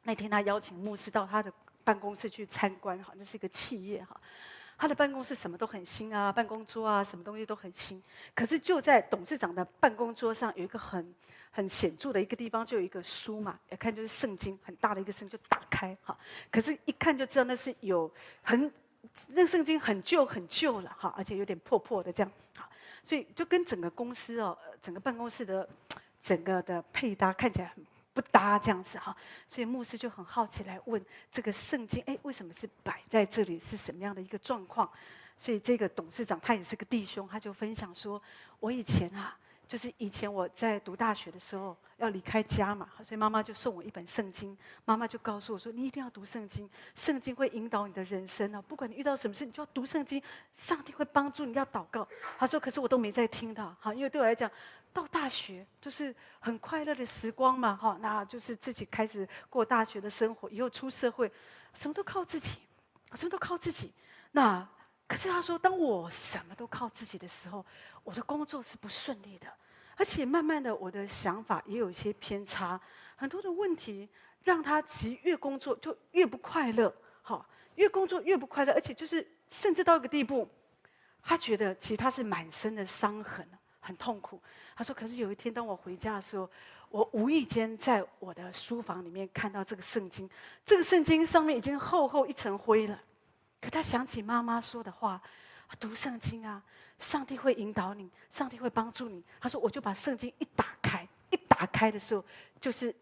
[0.04, 1.52] 那天他邀请牧师到他的
[1.84, 4.18] 办公室去参观，哈，那是一个企业，哈。
[4.78, 8.02] 他的办公室什么都很新啊，办公桌啊，什么东西都很新。
[8.34, 11.14] 可是就在董事长的办公桌上，有一个很
[11.50, 16.18] 很显著的一个地方，就有一个书嘛，一看就是圣经，很大的一个圣经，就打开哈。
[16.50, 18.72] 可是，一看就知道那是有很
[19.28, 22.32] 那圣经很旧很旧了哈，而且有点破破的这样。
[22.56, 22.68] 好，
[23.02, 25.68] 所以就跟整个公司哦，整个办公室的
[26.22, 27.84] 整个的配搭看起来很。
[28.12, 33.56] 不搭这样子哈，所以牧师就很好奇来问这个圣经，哎，为什么是摆在这里？
[33.56, 34.90] 是什么样的一个状况？
[35.38, 38.20] 所以这个董事长他也是个弟兄，他就分享说
[38.58, 39.38] ：“我以前啊，
[39.70, 50.20] 就是以前我在读大学的时候要离开家嘛，所以妈妈就送我一本圣经，妈妈就告诉我说：你一定要读圣经，圣经会引导你的人生啊，不管你遇到什么事，你就要读圣经，
[50.52, 52.04] 上帝会帮助你，要祷告。”
[52.36, 54.50] 他说：“可是我都没在听的，哈，因为对我来讲。”
[54.92, 60.50] 到大学就是很快乐的时光嘛，哈，那就是自己开始过大学的生活。
[60.50, 61.30] 以后出社会，
[61.74, 62.58] 什么都靠自己，
[63.14, 63.92] 什么都靠自己。
[64.32, 64.68] 那
[65.10, 67.66] 可是他说，当我什么都靠自己的时候，
[68.04, 69.48] 我的工作是不顺利的，
[69.96, 72.80] 而且慢慢的我的想法也有一些偏差，
[73.16, 74.08] 很多的问题
[74.44, 77.44] 让他其实越工作就越不快乐，哈，
[77.74, 80.48] 越工作越不快乐，而且就是甚至到一个地步，
[81.20, 83.44] 他觉得其实他是满身的伤痕。
[83.82, 84.40] 很痛苦，
[84.76, 86.48] 他说：“可是有一天，当我回家的时候，
[86.90, 90.28] 我无意间在我的书房里面看到这个圣经。
[90.66, 93.02] 这个圣经上面已经厚厚一层灰了。
[93.60, 95.20] 可他想起妈妈说的话，
[95.78, 96.62] 读圣经啊，
[96.98, 99.22] 上帝会引导你，上帝会帮助你。
[99.40, 102.24] 他说，我就把圣经一打开，一打开的时候，
[102.58, 102.94] 就是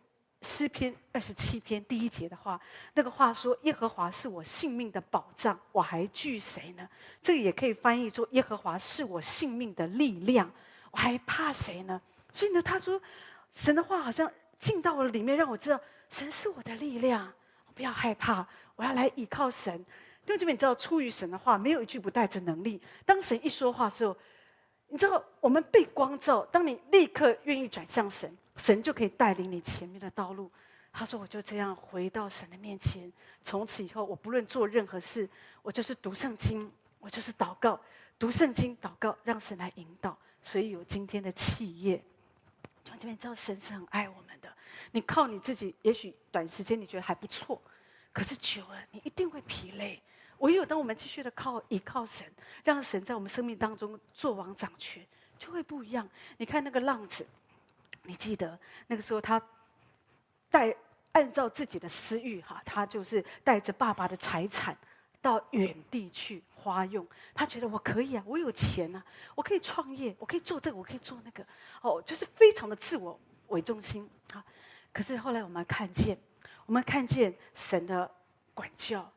[0.42, 2.60] 诗篇二十七篇第一节的话。
[2.94, 6.88] 那个话说：耶和华是我性命的保障，我还惧谁呢？
[7.22, 10.50] 这个也可以翻译说：耶和华是我性命的力量。”
[10.90, 12.00] 我还怕谁呢？
[12.32, 13.00] 所以呢，他说，
[13.52, 17.30] 神的话好像进到了里面，让我知道神是我的力量。
[17.66, 19.84] 我不要害怕，我要来倚靠神。
[20.28, 22.78] 因为这边你知道，出于神的话，没有一句不带着能力。
[23.06, 24.14] 当神一说话的时候，
[24.88, 26.44] 你知道我们被光照。
[26.52, 30.50] 当你立刻愿意转向神，神就可以带领你前面的道路。
[30.92, 33.10] 他说，我就这样回到神的面前。
[33.42, 35.26] 从此以后，我不论做任何事，
[35.62, 37.80] 我就是读圣经，我就是祷告，
[38.18, 40.14] 读圣经，祷告，让神来引导。
[40.42, 42.02] 所以有今天的企业，
[42.84, 44.52] 从这边知道神是很爱我们的。
[44.90, 47.58] 你靠你自己，也许短时间你觉得还不错，
[48.12, 50.02] 可是久了你一定会疲累。
[50.38, 52.26] 唯有当我们继续的靠依靠神，
[52.64, 55.04] 让神在我们生命当中作王掌权，
[55.38, 56.08] 就会不一样。
[56.36, 57.26] 你看那个浪子，
[58.02, 59.40] 你记得那个时候他
[60.50, 60.74] 带
[61.12, 64.76] 按照自己的私欲哈，他就是带着爸爸的财产
[65.20, 66.42] 到远地去。
[66.60, 69.02] 花用，他觉得我可以啊，我有钱啊，
[69.36, 71.46] 我可以创业，我可以做这个，我可以做那个，
[71.80, 74.44] 哦，就是非常的自我为中心啊。
[74.92, 76.18] 可是后来我们看见，
[76.66, 78.10] 我们看见神的
[78.54, 79.08] 管教，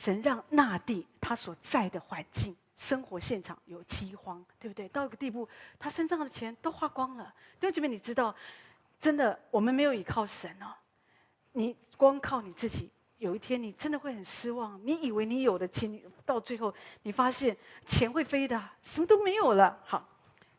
[0.00, 4.88] 神让那地他所在的环境、生活现场有饥荒，对不对？
[4.88, 5.46] 到一个地步，
[5.78, 7.34] 他身上的钱都花光了。
[7.60, 8.34] 弟兄姐妹，你知道，
[8.98, 10.72] 真的，我们没有依靠神哦，
[11.52, 12.90] 你光靠你自己。
[13.18, 19.78] 有一天你真的会很失望，你以为你有的钱，到最后你发现钱会飞的，什么都没有了。
[19.84, 20.08] 好，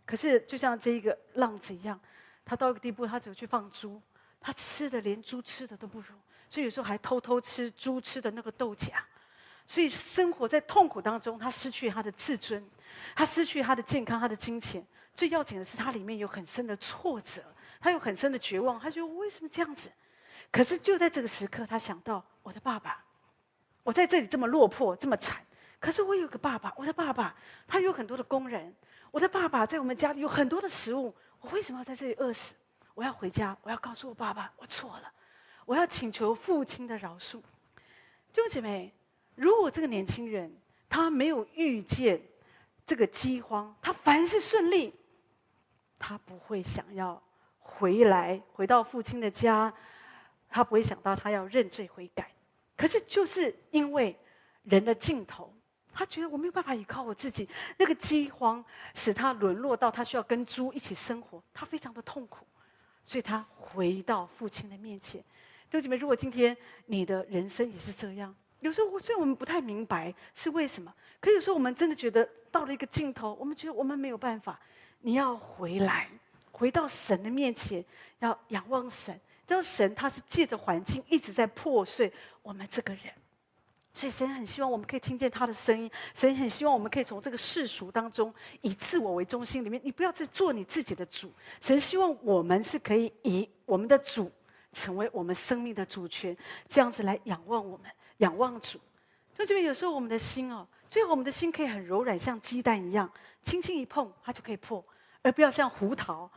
[0.05, 1.99] 可是就像这一个浪子一样，
[2.45, 3.99] 他到一个地步，他只有去放猪，
[4.39, 6.13] 他吃的连猪吃的都不如，
[6.47, 8.93] 所以有时候还偷偷吃猪吃的那个豆荚，
[9.71, 12.61] 所以生活在痛苦当中，他失去他的自尊，
[13.15, 14.85] 他失去他的健康，他的金钱。
[15.15, 17.41] 最要紧的是，他里面有很深的挫折，
[17.79, 19.89] 他有很深的绝望，他觉得我为什么这样子？
[20.51, 23.01] 可是就在这个时刻，他想到我的爸爸，
[23.81, 25.41] 我在这里这么落魄，这么惨。
[25.79, 27.33] 可是我有个爸爸，我的爸爸
[27.65, 28.75] 他有很多的工人，
[29.09, 31.15] 我的爸爸在我们家里有很多的食物。
[31.39, 32.55] 我为什么要在这里饿死？
[32.93, 35.09] 我要回家，我要告诉我爸爸，我错了，
[35.65, 37.41] 我要请求父亲的饶恕。
[38.33, 38.93] 弟兄姐妹，
[39.41, 40.55] 如果这个年轻人
[40.87, 42.21] 他没有遇见
[42.85, 44.93] 这个饥荒，他凡事顺利，
[45.97, 47.19] 他不会想要
[47.57, 49.73] 回来，回到父亲的家。
[50.53, 52.29] 他不会想到他要认罪悔改，
[52.75, 54.13] 可是就是因为
[54.63, 55.49] 人的尽头，
[55.93, 58.61] 他觉得我没有办法依靠我自己，那个饥荒
[58.93, 62.45] 使他沦落到他需要跟猪一起生活，他非常的痛苦，
[63.01, 65.21] 所以他回到父亲的面前。
[65.21, 74.59] 弟兄姐妹，如果今天你的人生也是这样，有时候虽然我们不太明白是为什么，可有时候我们真的觉得到了一个尽头，我们觉得我们没有办法，
[75.01, 76.07] 你要回来，
[76.51, 77.83] 回到神的面前，
[78.19, 79.19] 要仰望神。
[79.47, 82.09] 知道神他是借着环境一直在破碎
[82.41, 83.11] 我们这个人，
[83.93, 91.33] 所以神很希望我们可以听见他的声音，神很希望我们可以从这个世俗当中以自我为中心里面，你不要再做你自己的主。
[91.59, 94.31] 神希望我们是可以以我们的主
[94.71, 96.33] 成为我们生命的主权，
[96.69, 98.79] 这样子来仰望我们，仰望主。
[99.33, 103.11] 就这边有时候我们的心哦，最后我们的心可以很柔软，像鸡蛋一样，
[103.43, 104.83] 轻轻一碰它就可以破，
[105.21, 106.29] 而不要像胡桃，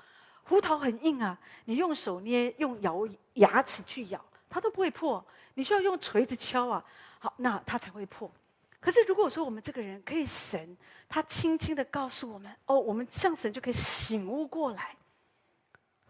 [0.45, 5.25] 胡桃很硬啊，你用手捏，用咬牙齿去咬，它都不会破。
[5.55, 6.85] 你需要用锤子敲啊。
[7.19, 8.31] 好，那它才会破。
[8.81, 10.77] 可是如果说我们这个人可以神，
[11.09, 14.95] 他轻轻的告诉我们，哦，我们向神就可以醒悟过来，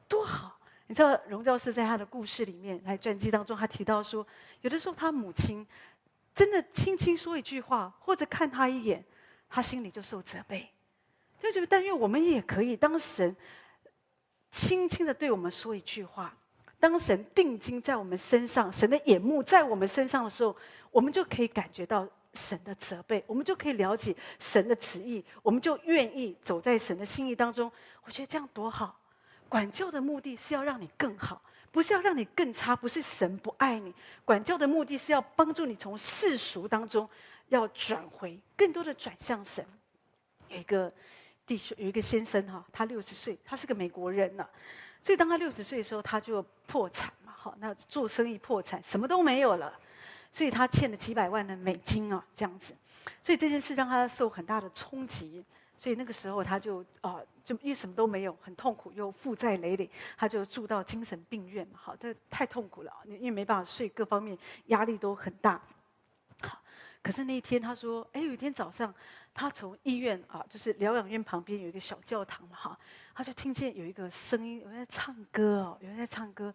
[0.08, 0.58] 多好！
[0.94, 4.24] 你知道荣教师在他的故事里面，来传记当中，他提到说，
[4.60, 5.66] 有的时候他母亲
[6.32, 9.04] 真的轻轻说一句话，或者看他一眼，
[9.50, 10.70] 他心里就受责备。
[11.40, 13.34] 就觉得，但愿我们也可以，当神
[14.52, 16.32] 轻轻的对我们说一句话，
[16.78, 20.56] 当神定睛在我们身上，神的眼目在我们身上的时候。
[20.92, 27.68] 我们就可以感觉到神的责备，我们就可以了解神的旨意，我们就愿意走在神的心意当中。
[28.04, 28.96] 我觉得这样多好！
[29.54, 31.40] 管教的目的是要让你更好，
[31.70, 33.94] 不是要让你更差，不是神不爱你。
[34.24, 37.08] 管教的目的是要帮助你从世俗当中
[37.50, 39.64] 要转回，更多的转向神。
[40.48, 40.92] 有一个
[41.46, 44.44] 弟兄，有一个先生哈，他六十岁，他是个美国人呐，
[45.00, 49.72] 所以当他六十岁的时候，他就破产嘛，好，那做生意破产，什么都没有了。
[50.32, 52.74] 所以他欠了几百万的美金啊，这样子，
[53.22, 55.44] 所以这件事让他受很大的冲击。
[55.76, 61.66] 所以那个时候他就啊，就因为什么都没有，很痛苦，又负债累累，他就住到精神病院。
[61.72, 65.60] 好，这太痛苦了，因为没办法睡，各方面压力都很大。
[66.40, 66.58] 好，
[67.02, 68.94] 可是那一天他说，哎，有一天早上，
[69.34, 72.78] 他从医院啊，就是疗养院旁边有一个小教堂嘛，哈，
[73.14, 76.54] 他就听见有一个声音，有人在唱歌哦，有人在唱歌。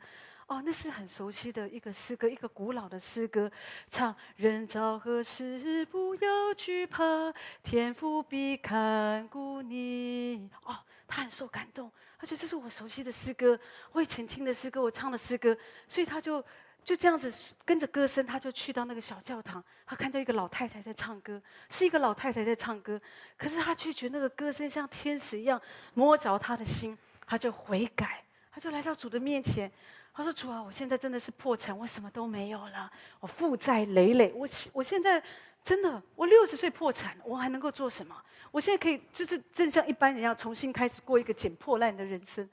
[0.49, 3.49] 哦，那是很熟悉的一个诗歌，一个古老的诗歌，
[3.87, 7.31] 唱“人遭何事不要惧怕，
[7.61, 10.49] 天父必看顾你”。
[10.65, 10.75] 哦，
[11.07, 13.57] 他很受感动，他觉得这是我熟悉的诗歌，
[13.91, 15.55] 我以前听的诗歌，我唱的诗歌，
[15.87, 16.43] 所以他就
[16.83, 17.31] 就这样子
[17.63, 22.99] 跟着歌声，他就去到那个小教堂，他看到一个老太太在唱歌，是一个老太太在唱歌，
[23.37, 25.61] 可是他却觉得那个歌声像天使一样
[25.93, 29.71] 摸着他的心，他就悔改，他就来到主的面前。
[30.19, 34.33] 他说：“主啊，我现在真的是破产，我什么都没有了，我负债累累。
[34.35, 35.23] 我我现在
[35.63, 38.13] 真的，我六十岁破产，我还能够做什么？
[38.51, 42.49] 我现在可以就是正像一般人一样，重新开始过一个捡破烂的人生。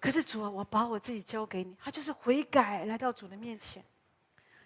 [0.00, 1.76] 可是主啊，我把我自己交给你。
[1.78, 3.84] 他就是悔改，来到主的面前。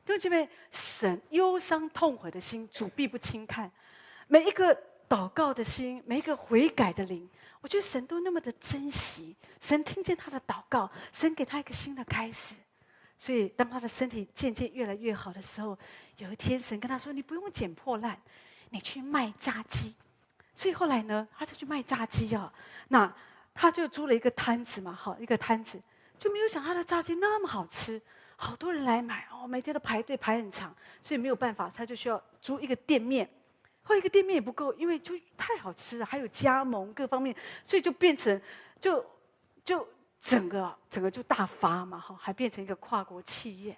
[0.06, 3.68] 弟兄姐妹，神忧伤痛悔的心，主必不轻看。
[4.28, 7.28] 每一个祷告的心，每一个悔改的灵。”
[7.60, 12.54] 我觉得神都那么的珍惜，神听见他的祷告，神给他一个新的开始。
[13.16, 15.74] 所以当他的身体渐渐越来越好的时候，
[16.18, 18.20] 有一天神跟他说：“你不用捡破烂，
[18.68, 19.94] 你去卖炸鸡。”
[20.54, 22.52] 所以后来呢，他就去卖炸鸡啊。
[22.88, 23.10] 那
[23.54, 25.80] 他就租了一个摊子嘛，好一个摊子，
[26.18, 27.98] 就没有想他的炸鸡那么好吃，
[28.36, 33.26] 好多人来买哦，每天都排队排很长，所以没有办法，他就需要租一个店面。
[33.84, 38.40] 后一个店面也不够，因为就太好吃了，还有加盟各方面，所以就变成
[38.80, 39.04] 就
[39.62, 39.86] 就
[40.20, 43.76] 整个整个就大发嘛，哈，还变成一个跨国企业。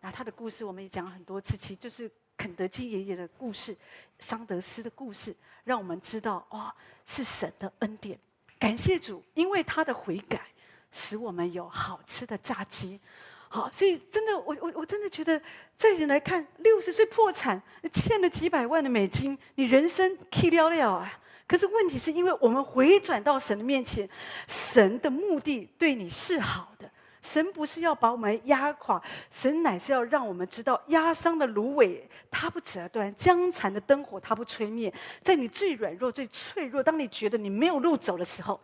[0.00, 3.74] 那他的故事我们也讲了很多次，其实就是肯德基爷爷的故事，
[4.18, 6.72] 桑德斯的故事，让我们知道哇，
[7.06, 8.18] 是神的恩典，
[8.58, 10.46] 感谢主，因为他的悔改，
[10.92, 13.00] 使我们有好吃的炸鸡。
[13.48, 15.40] 好，所以真的，我我我真的觉得，
[15.76, 17.60] 在人来看，六十岁破产，
[17.92, 21.20] 欠了几百万的美金，你人生去了了啊！
[21.46, 24.08] 可是问题是因为我们回转到神的面前，
[24.48, 26.90] 神的目的对你是好的，
[27.22, 34.92] 神不是要把我们压垮，神乃是要让我们知道，压伤的芦苇它不折断，江残的灯火它不吹灭。
[35.22, 38.60] 在你最软弱、最脆弱，当你觉得你没有路走的时候，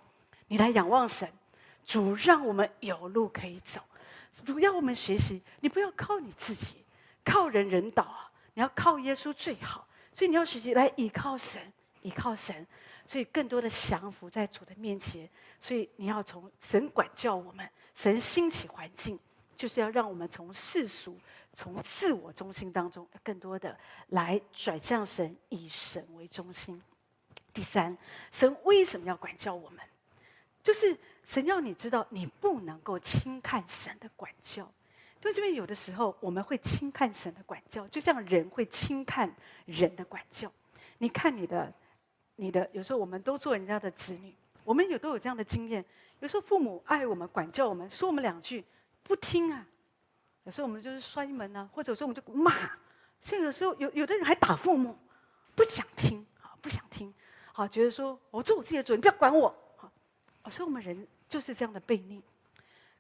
[0.49, 1.29] 你来仰望神，
[1.85, 3.81] 主让我们有路可以走。
[4.33, 6.85] 主要我们学习，你不要靠你自己，
[7.23, 8.33] 靠人人倒啊！
[8.55, 11.61] 你要靠耶稣最好，所以你要学习来倚靠神，
[12.01, 12.67] 倚靠神，
[13.07, 15.29] 所以更多的降服在主的面前。
[15.61, 19.19] 所以你要从神管教我们，神兴起环境，
[19.55, 21.19] 就是要让我们从世俗、
[21.53, 26.83] 从自我中心当中，更多的来转向神，以神为中心。
[27.53, 27.97] 第三，
[28.31, 29.81] 神为什么要管教我们？
[30.63, 30.99] 就是。
[31.25, 34.71] 神要你知道，你不能够轻看神的管教。
[35.21, 39.33] 就这边有的时候，我们会轻看神的管教，就像人会轻看
[39.67, 40.51] 人的管教。
[40.99, 41.73] 你看你的，
[42.37, 45.85] 你的，有时候我们都做人家的子女，我们有都有这样的经验。
[46.19, 48.65] 有时候父母爱我们，管教我们，说我们两句
[49.05, 49.65] 不听啊。
[50.45, 52.69] 有时候我们就是摔门啊，或者有时候我们就骂，
[53.21, 54.99] 所以有时候有有的人还打父母，
[55.55, 57.15] 不想听啊，不想听，
[57.53, 59.55] 好，觉得说我做我自己的主，你不要管我，
[60.43, 62.23] 好，所以我们人就是这样的悖逆。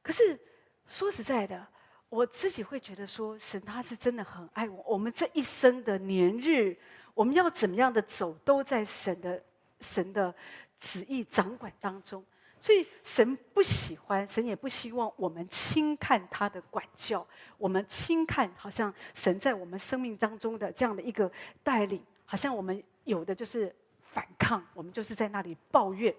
[0.00, 0.38] 可是
[0.86, 1.66] 说实在的，
[2.08, 6.76] 我自己会觉得说，神他是真的很爱我，我们这一生的年日，
[7.14, 9.42] 我们要怎么样的走，都在神的
[9.80, 10.34] 神的
[10.80, 12.24] 旨意掌管当中。
[12.60, 17.26] 所以神不喜欢，神也不希望我们轻看他的管教，
[17.58, 21.28] 我们轻看好像神在我们生命当中的这样的一个
[21.64, 23.74] 带领，好像我们有的就是
[24.12, 26.14] 反抗，我们就是在那里抱怨。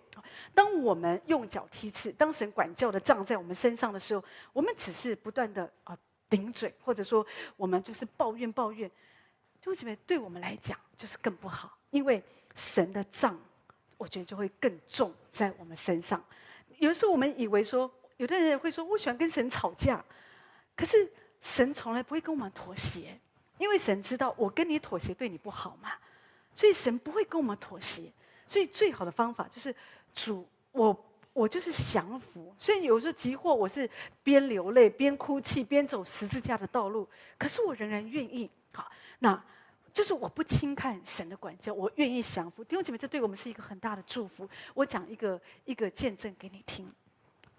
[0.54, 5.98] 当我们用脚踢刺，当神管教的杖在我们身上的时候，我们只是不断的啊
[6.30, 7.26] 顶嘴，或者说
[7.56, 8.90] 我们就是抱怨抱怨，
[9.62, 12.22] 就这边对我们来讲就是更不好，因为
[12.56, 13.40] 神的杖。
[13.96, 16.22] 我觉得就会更重在我们身上。
[16.78, 20.04] 有时候我们以为说，有的人会说，我喜欢跟神吵架，
[20.76, 23.18] 可是神从来不会跟我们妥协，
[23.60, 25.94] 因为神知道我跟你妥协对你不好嘛，
[26.54, 28.04] 所以神不会跟我们妥协。
[28.48, 29.76] 所以最好的方法就是
[30.14, 32.54] 主，我我就是降服。
[32.58, 33.90] 所以有时候急祸，我是
[34.24, 38.50] 边流泪边哭泣边走十字架的道路，可是我仍然愿意。
[38.72, 39.44] 好，那。
[39.94, 42.64] 就是我不轻看神的管教，我愿意降服。
[42.64, 44.50] 弟兄姐妹，这对我们是一个很大的祝福。
[44.74, 46.92] 我讲一个一个见证给你听。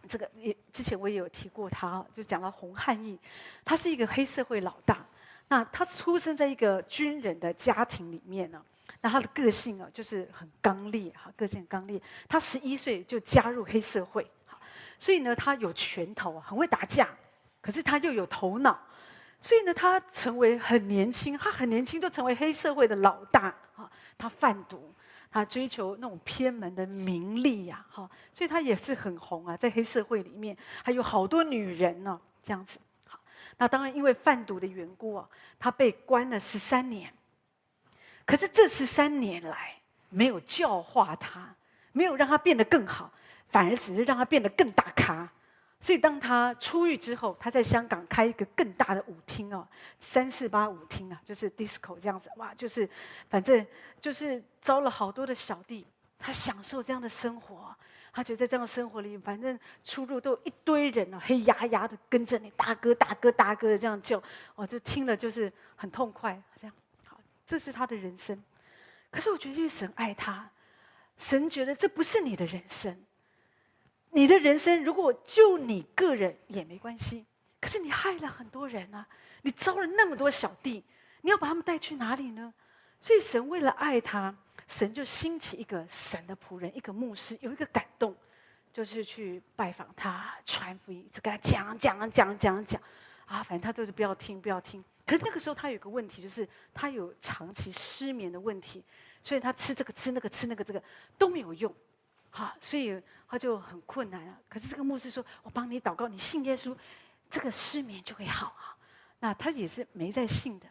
[0.09, 3.17] 这个也之前我也有提过他，就讲到洪汉义，
[3.65, 5.07] 他是一个黑社会老大。
[5.47, 8.61] 那他出生在一个军人的家庭里面呢。
[9.05, 12.01] 那他的个性啊，就是很刚烈哈，个性很刚烈。
[12.27, 14.27] 他十一岁就加入黑社会，
[14.99, 17.07] 所以呢，他有拳头，很会打架，
[17.61, 18.81] 可是他又有头脑。
[19.43, 23.93] 所以呢，他成为很年轻，他很年轻就成为黑社会的老大啊！
[24.17, 24.91] 他贩毒，
[25.31, 28.11] 他追求那种偏门的名利呀，哈！
[28.33, 32.81] 所以他也是很红啊，在黑社会里面还有好多女人呢，这样子。
[33.07, 33.21] 好，
[33.59, 35.29] 那当然因为贩毒的缘故啊，
[35.59, 37.13] 他被关了十三年。
[38.27, 39.75] 可是这十三年来
[40.09, 41.55] 没有教化他，
[41.93, 43.11] 没有让他变得更好，
[43.49, 45.31] 反而只是让他变得更大咖。
[45.81, 49.69] 所以，当他出狱之后，他在香港开一个更大的舞厅哦，
[49.99, 52.89] 三四八舞厅啊，就是 disco 这样子，哇，就是
[53.29, 53.67] 反正
[54.01, 55.87] 就是招了好多的小弟，
[56.19, 57.77] 他享受这样的生活，
[58.15, 64.23] 他觉得在这样的生活里，反正出入都有一堆人啊，黑压压的跟着你，大哥大哥大哥的这样叫，
[64.55, 66.75] 我就听了就是很痛快，这样，
[67.47, 68.43] 这是他的人生。
[69.11, 70.51] 可是我觉得，因为神爱他，
[71.19, 73.05] 神觉得这不是你的人生。
[74.11, 77.27] 你的人生如果就你个人也没关系，
[77.61, 79.07] 可是你害了很多人啊！
[79.43, 80.85] 你招了那么多小弟，
[81.23, 82.55] 你要把他们带去哪里呢？
[83.01, 84.35] 所以神为了爱他，
[84.69, 88.17] 神就兴起一个神的仆人，一个牧师，有一个感动，
[88.73, 92.81] 就是去拜访他，传福音，就跟他讲讲讲讲讲，
[93.27, 94.85] 啊，反正他就是不要听不要听。
[95.07, 98.83] 可是那个时候他有个问题，就是他有长期失眠的问题，
[99.23, 100.83] 所以他吃这个吃那个吃那个这个
[101.19, 101.75] 都没有用。
[102.31, 104.39] 好，所以他就很困难了。
[104.49, 106.77] 可是这个牧师说：“我帮你祷告，你信耶稣，
[107.31, 108.77] 这个失眠就会好啊。”
[109.21, 110.67] 那他也是没在信的。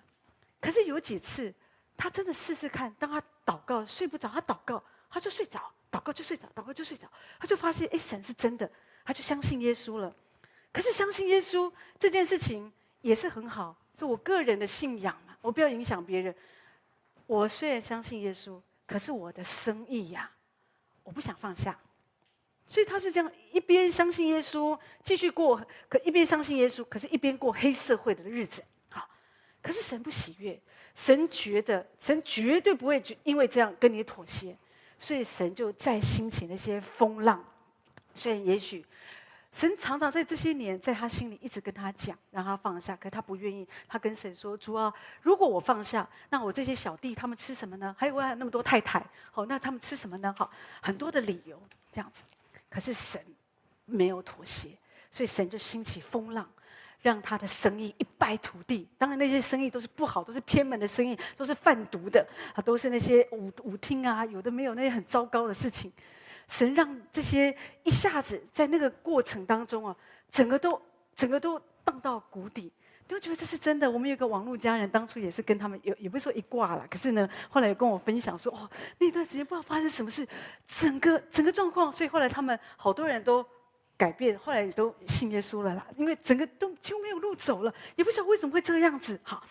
[0.59, 1.53] 可是有几次，
[1.95, 7.07] 他真的试试看，当他祷告睡不着，他祷告他就睡着，祷告就睡着，祷告就睡着，
[7.39, 8.69] 他就发现哎，神是真的，
[9.05, 10.13] 他就相信耶稣了。
[10.73, 12.71] 可是相信耶稣这件事情
[13.03, 16.33] 也是很好，是我个人的信仰嘛，我不要影响别人。
[17.27, 20.31] 我虽然相信耶稣，可是我的生意呀。
[21.03, 21.77] 我不想放下，
[22.65, 28.63] 所以他是这样一边相信耶稣，继续过，可一边相信耶稣，可是一边过黑社会的日子。
[28.87, 29.05] 好，
[29.61, 30.57] 可是神不喜悦，
[30.95, 34.57] 神觉得神绝对不会因为这样跟你妥协，
[34.97, 37.43] 所以神就再兴起那些风浪。
[38.13, 38.85] 虽然也许。
[39.53, 43.65] 神常常在这些年，在他心里一直跟他讲，让他放下，可他不愿意。
[43.87, 44.91] 他跟神说：“主啊，
[45.21, 47.95] 如果我放下，那我这些小弟他们吃什么呢？
[47.95, 50.33] 还有我还有那么多太太，好，那他们吃什么呢？
[50.35, 50.49] 好，
[50.81, 52.23] 很多的理由这样子。
[52.67, 53.23] 可是神
[53.85, 54.69] 没有妥协，
[55.11, 56.49] 所以神就兴起风浪，
[57.03, 58.87] 让他的生意一败涂地。
[58.97, 65.93] 当然那些生意都是不好，都是偏门的生意，都是贩毒的啊，都是那些舞舞厅啊，有的没有那些很糟糕的事情。”
[66.47, 69.95] 神让这些一下子在那个过程当中啊，
[70.31, 70.81] 整个都
[71.15, 72.71] 整个都荡到谷底。
[73.05, 73.91] 都觉得这是真的。
[73.91, 78.67] 我们有个网络家人，当初也是跟他们有，也不是说一挂了，可是呢，后来有跟我分享说，哦，
[78.97, 80.25] 那段时间不知道发生什么事，
[80.65, 83.45] 整个整个状况，所以后来他们好多人都
[83.97, 85.85] 改变，后来也都信耶稣了啦。
[85.97, 89.19] 因为整个都几乎没有路走了，也不晓得为什么会这个样子。
[89.21, 89.43] 好。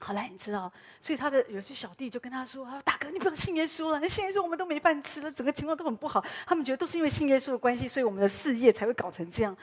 [0.00, 6.24] 后来你知道，所以他的有些小弟就跟他说：“啊大哥，你不要信耶稣了，你信耶稣我们都没饭吃了，整个情况都很不好。
[6.46, 9.56] 他们觉得都是因为信耶稣的关系，所以我们的事业才会搞成这样。”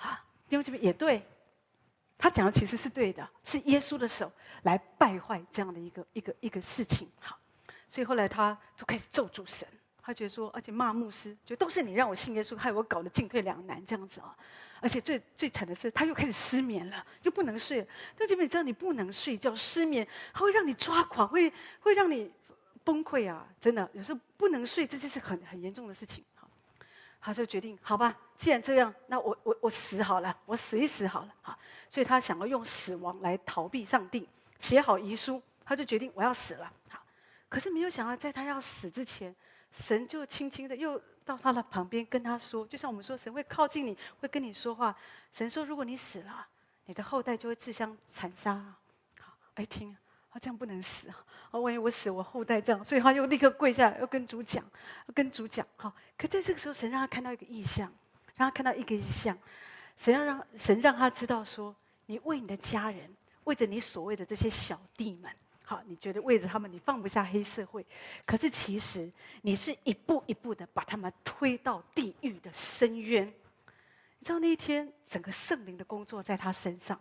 [0.00, 1.22] 啊，弟兄姐妹也对，
[2.16, 4.32] 他讲的其实是对的，是耶稣的手
[4.62, 7.06] 来败坏这样的一个一个一个事情。
[7.20, 7.38] 好，
[7.86, 9.68] 所以后来他就开始咒诅神，
[10.10, 14.36] 他觉得说，而且骂牧师，就都是你让我信耶稣，害我搞得进退两难这样子啊。
[14.80, 17.84] 而且最最惨的是，他又开始失眠了，又不能睡了。
[18.16, 22.32] 弟兄姐妹，你知道你不能睡觉、失眠，它会让你抓狂，会会让你
[22.82, 23.46] 崩溃啊！
[23.60, 26.24] 真的，有时候不能睡，这就是很很严重的事情。
[27.22, 34.26] 他就决定，好吧，既然这样，那我我我死好了，我死一死好了，好，所以他想要用死亡来逃避上帝，
[34.58, 36.98] 写好遗书，他就决定我要死了，好，
[37.50, 39.36] 可是没有想到，在他要死之前，
[39.72, 44.94] 神就轻轻的又到他的旁边跟他说，就像我们说，神会靠近你，会跟你说话。
[45.32, 46.48] 神说，如果你死了，
[46.86, 48.54] 你的后代就会自相残杀。
[49.18, 49.96] 好，哎，听。
[50.30, 51.24] 啊这样不能死啊！
[51.50, 54.64] 啊，万一我死，我后代这样，所以他又立刻跪下来，要跟主讲，
[55.08, 55.66] 要跟主讲。
[55.74, 57.92] 好，可在这个时候，神让他看到一个异象，
[58.36, 59.36] 让他看到一个异象。
[59.96, 61.74] 神要让神让他知道说，
[62.06, 63.12] 你为你的家人，
[63.42, 65.34] 为着你所谓的这些小弟们，
[65.70, 67.86] 好，你觉得为了他们，你放不下黑社会，
[68.26, 69.08] 可是其实
[69.42, 73.24] 你是一步一步的把他们推到地狱的深渊。
[74.18, 77.00] 你知道那一天，整个圣灵的工作在他身上。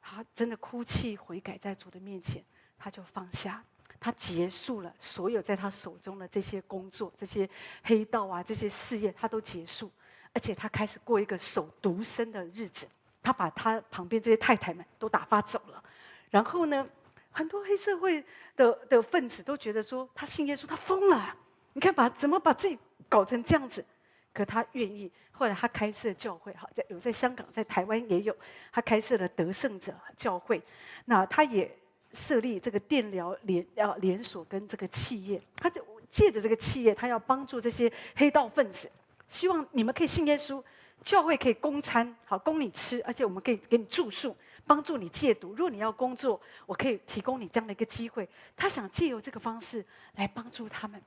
[0.00, 2.42] 他真的哭泣悔改在主的面前，
[2.78, 3.62] 他就放下，
[4.00, 7.46] 他结束了所有在他手中的这些工作，这些
[7.82, 9.92] 黑道啊，这些事业，他都结束，
[10.32, 12.88] 而且他开始过一个守独身的日子。
[13.22, 15.84] 他把他旁边这些太太们都打发走了，
[16.30, 16.88] 然后呢，
[17.34, 18.24] 很多黑社会
[18.56, 21.36] 的的分子都觉得说他信耶稣，他疯了。
[21.72, 22.78] 你看把怎么把自己
[23.08, 23.84] 搞成这样子？
[24.32, 28.36] 可他愿意，后来他开设教会，哈，在有在香港，在台湾也有，
[28.72, 30.62] 他开设了得胜者教会。
[31.04, 31.76] 那他也
[32.12, 38.90] 设立这个电疗连啊连锁跟这个企业，他就借着这个企业，他要帮助这些黑道分子，
[39.28, 40.62] 希望你们可以信耶稣，
[41.02, 45.50] 教会可以供餐，好供你吃，而且我们可以给你住宿，帮助你戒毒。
[45.50, 48.28] 如果你要工作，我可以提供你这样的一个机会。
[48.56, 49.84] 他想借由这个方式
[50.16, 51.02] 来帮助他们。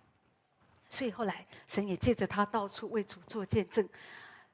[0.89, 3.87] 所以后来，神也借着他到处为主做见证。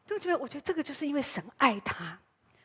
[0.05, 0.35] 对不对？
[0.35, 2.19] 我觉得这个就是因为神爱他，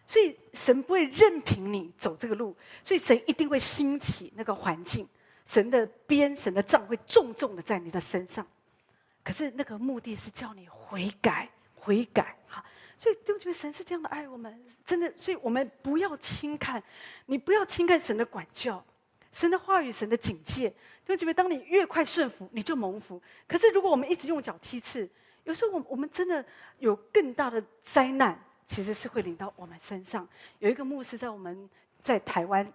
[0.05, 5.09] 所以神不会任凭你走这个路，所以神一定会兴起那个环境，
[5.47, 8.45] 神的鞭、神的杖会重重的在你的身上。
[9.23, 12.37] 可是那个目的是叫你悔改，悔改。
[12.49, 12.65] 哈，
[12.99, 13.53] 所以对不对？
[13.53, 15.11] 神是这样的爱我们，真的。
[15.17, 16.83] 所以我们不要轻看，
[17.27, 18.85] 你不要轻看神的管教。
[19.31, 20.73] 神的话语，神的警戒，
[21.05, 23.23] 就觉得当你越快顺服，你就蒙福。
[23.47, 25.09] 可是如果我们一直用脚踢刺，
[25.45, 26.45] 有时候我我们真的
[26.79, 30.27] 有更大的灾难，其实是会临到我们身上。
[30.59, 31.69] 有一个牧师在我们
[32.03, 32.67] 在台湾，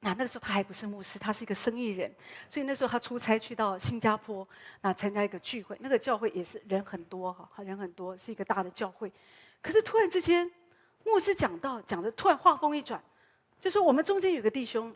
[0.00, 2.14] 那那个时候他还不是牧师，他是一个生意人，
[2.48, 4.46] 所以那时候他出差去到新加坡，
[4.82, 9.10] 那参加一个聚会，那个教会也是人很多哈，人很多，是一个大的教会。
[9.60, 10.50] 可是突然之间，
[11.04, 13.02] 牧师讲到讲着，突然话锋一转，
[13.60, 14.94] 就说我们中间有个弟兄。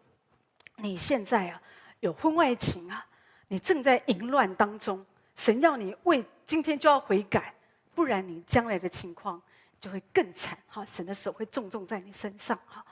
[0.77, 1.61] 你现在啊，
[2.01, 3.07] 有婚外情啊，
[3.49, 5.05] 你正在淫乱当中。
[5.37, 7.55] 神要你为今天就要悔改，
[7.95, 9.41] 不然你将来的情况
[9.81, 10.57] 就会更惨。
[10.67, 12.59] 哈，神的手会重重在你身上。
[12.67, 12.85] 哈，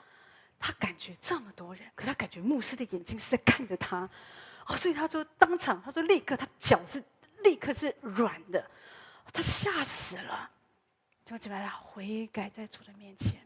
[0.59, 4.07] 他感觉这么多人，可他感觉牧师的眼睛是在看着他。
[4.67, 7.03] 哦，所以他说当场，他说立刻，他脚是
[7.43, 8.63] 立刻是软的，
[9.33, 10.49] 他吓死了，
[11.25, 13.41] 就起来了，悔改在主的面前。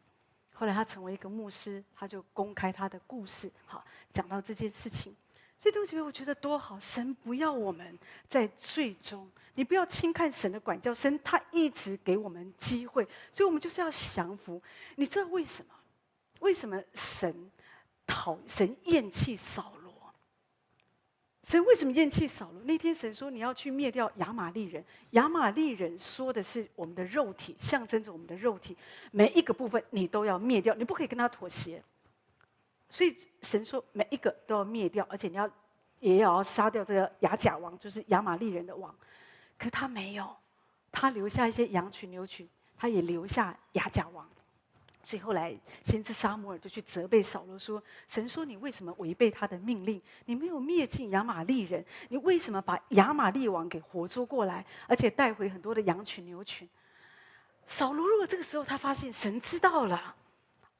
[0.53, 5.15] 后来他成为一个牧师，他就公开他的故事，好，讲到这件事情。
[5.57, 6.80] 所以同学们，我觉得多好！
[6.80, 7.97] 神不要我们
[8.28, 14.61] 在罪中，你不要轻看神的管教，神他一直给我们机会，所以我们就是要降服。
[14.95, 15.73] 你知道为什么？
[16.39, 17.51] 为什么神
[18.05, 19.73] 讨神厌弃扫？
[21.46, 22.64] 神为什么厌弃扫罗？
[22.64, 24.84] 那天神说，你要去灭掉亚玛力人。
[25.12, 28.76] 亚玛力人说的是我们的肉体，象征着我们的肉体，
[29.12, 31.84] 每一个部分你都要灭掉，你不可以跟他妥协。
[32.89, 35.48] 所以神说每一个都要灭掉，而且你要
[36.00, 38.93] 也要杀掉这个亚甲王，就是亚玛力人的王。
[39.56, 40.36] 可他没有，
[40.91, 44.28] 他留下一些羊群牛群，他也留下亚甲王。
[45.06, 50.01] 所以后来，先知沙摩尔就去责备扫罗说：“神说你为什么违背他的命令？
[50.26, 56.68] 你没有灭尽亚玛利人，你为什么把亚玛利王给活捉过来，而且带回很多的羊群牛群？”
[57.68, 60.16] 扫罗如果这个时候他发现神知道了，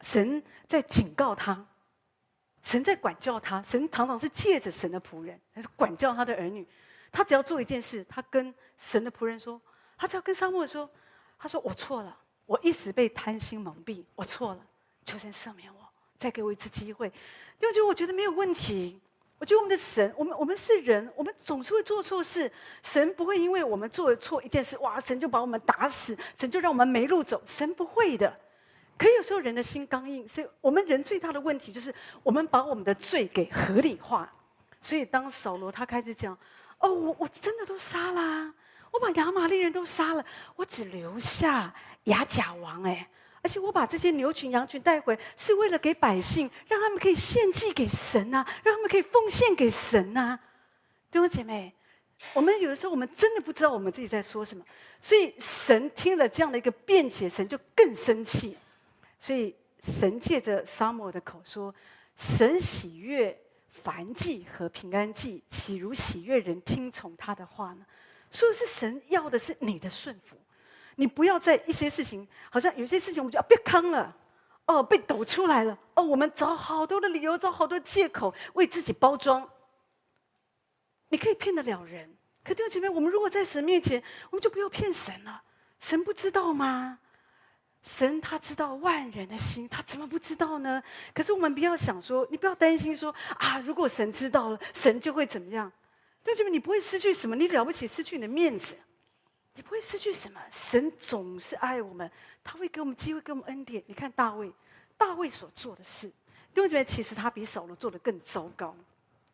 [0.02, 1.64] 神在警告他，
[2.64, 6.68] 神在管教他，神常常是借着神的仆人，还是管教他的儿女。
[7.12, 9.62] 他只要做一件事，他跟神的仆人说，
[9.96, 10.90] 他只要跟沙漠说
[11.38, 14.60] ：“他说我错了。”我一时被贪心蒙蔽，我错了，
[15.04, 15.80] 求神赦免我，
[16.18, 17.12] 再给我一次机会。
[17.60, 19.00] 因为我觉得没有问题。
[19.38, 22.50] 我觉得我们的神，我们我们是人，我们总是会做错事。
[22.82, 27.42] 神不会因为我们做了错一件事，哇，神就把我们打死，神就让我们没路走。
[27.46, 28.34] 神不会的。
[28.98, 31.94] 可有时候人的心刚硬，所以我们人最大的问题就是
[32.24, 34.32] 我们把我们的罪给合理化。
[34.82, 36.36] 所以当扫罗他开始讲
[36.80, 38.54] ：“哦，我我真的都杀了，
[38.96, 40.26] 我把亚玛力人都杀了，
[40.56, 41.74] 我只留下
[42.06, 43.08] 亚甲王哎，
[43.42, 50.40] 而且我把这些牛群羊群带回，是为了给百姓，让他们可以献祭给神啊，让他们可以奉献给神啊。”
[51.12, 51.74] 弟兄姐妹，
[52.34, 54.64] 我们有的时候我们真的不知道我们自己在说什么，
[55.02, 58.58] 所以神听了这样的一个辩解，神就更生气。
[59.20, 61.74] 所以神借着撒母耳的口说
[62.16, 63.38] ：“神喜悦
[63.84, 67.86] 燔祭和平安祭，岂如喜悦人听从他的话呢？”
[68.36, 70.36] 说的是神要的是你的顺服，
[70.98, 74.16] 你不要在一些事情，好像有些事情我们就要被坑了，
[74.66, 79.50] 哦，被抖出来了，哦，我们找好多的理由，找好多借口为自己包装。
[81.10, 82.14] 你可以骗得了人，
[82.44, 85.42] 可弟兄姐妹，我们如果在神面前，我们就不要骗神了。
[85.80, 87.00] 神不知道吗？
[87.84, 90.82] 神他知道万人的心，他怎么不知道呢？
[91.14, 95.72] 可是我们不要想说，你不要担心说啊，如果神知道了，神就会怎么样？
[96.26, 98.76] 弟兄姐妹，你不会失去什么，你了不起失去你的面子，
[99.54, 100.42] 你不会失去什么。
[100.52, 102.12] 神总是爱我们，
[102.44, 103.82] 他会给我们机会，给我们恩典。
[103.86, 104.52] 你看大卫，
[104.98, 106.08] 大卫所做的事，
[106.52, 108.76] 弟兄姐妹，其实他比扫罗做的更糟糕。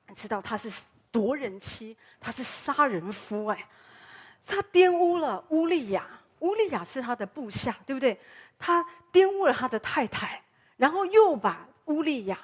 [0.09, 0.83] 你知道他是
[1.13, 3.69] 夺人妻，他是杀人夫，哎，
[4.45, 6.05] 他玷污了乌利亚。
[6.39, 8.19] 乌利亚是他的部下，对不对？
[8.59, 10.43] 他玷污了他的太太，
[10.75, 12.37] 然后又把乌利亚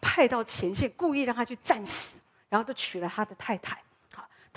[0.00, 2.18] 派到前线，故意让他去战死，
[2.48, 3.82] 然后就娶了他的太太。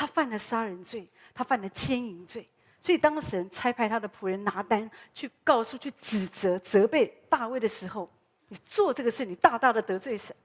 [0.01, 2.49] 他犯了杀人罪，他犯了奸淫罪。
[2.79, 8.11] 所以当神差派他的仆人拿单去告诉、去指责、责备大卫的时候，
[8.47, 10.35] 你做这个事，你大大的得罪神。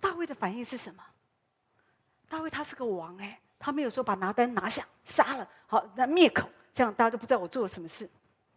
[0.00, 1.04] 大卫的反应是什么？
[2.28, 6.50] 大卫他是个王哎，他没有说把拿单拿下杀了，好，那灭口。
[6.74, 8.10] 这样大家都不知道我做了什么事，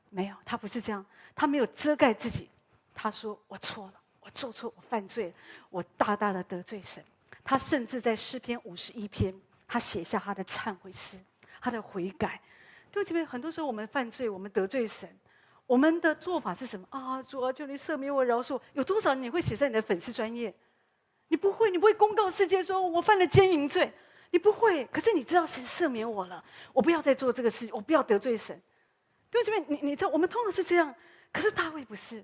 [0.10, 1.06] 没有，他不是这样，
[1.36, 2.50] 他没有遮盖自己，
[2.96, 5.32] 他说我错了，我做错，我犯罪，
[5.70, 7.04] 我大大的得罪神。
[7.44, 9.32] 他甚至在诗篇五十一篇，
[9.68, 11.18] 他写下他的忏悔诗，
[11.60, 12.42] 他的悔改。
[12.92, 15.10] 对不起，很多时候我们犯罪，我们得罪神，
[15.66, 17.22] 我们的做法是什么啊？
[17.22, 18.60] 主啊，求你赦免我，饶恕。
[18.74, 20.54] 有多少人你会写在你的粉丝专页？
[21.28, 23.92] 你不会，你不会公告世界说我犯了奸淫罪。
[24.32, 26.44] 你不会，可是你知道神赦免我了，
[26.74, 28.62] 我不要再做这个事，我不要得罪神。
[29.30, 30.94] 对不起，你你知道我们通常是这样，
[31.32, 32.24] 可是大卫不是，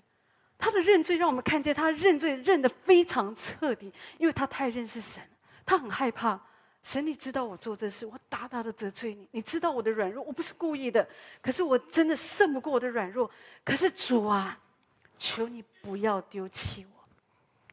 [0.58, 5.22] 他的认罪让我们看见他认罪认得非常彻底，因为他太认识神，
[5.66, 6.40] 他很害怕
[6.84, 7.06] 神。
[7.06, 11.08] 你知道我做这事，我大大的得罪你，你知道我的软弱，我不是故意的，
[11.42, 13.30] 可是我真的胜不过我的软弱。
[13.64, 14.60] 可是主啊，
[15.18, 17.02] 求你不要丢弃我。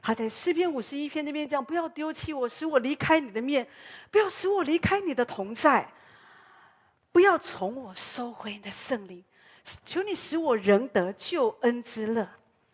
[0.01, 3.67] 他在诗篇五十一篇那边讲：“不要丢弃我，使我离开你的面；
[4.11, 5.85] 不要使我离开你的同在；
[7.13, 9.23] 不要从我收回你的圣灵。
[9.85, 12.27] 求你使我仍得救恩之乐，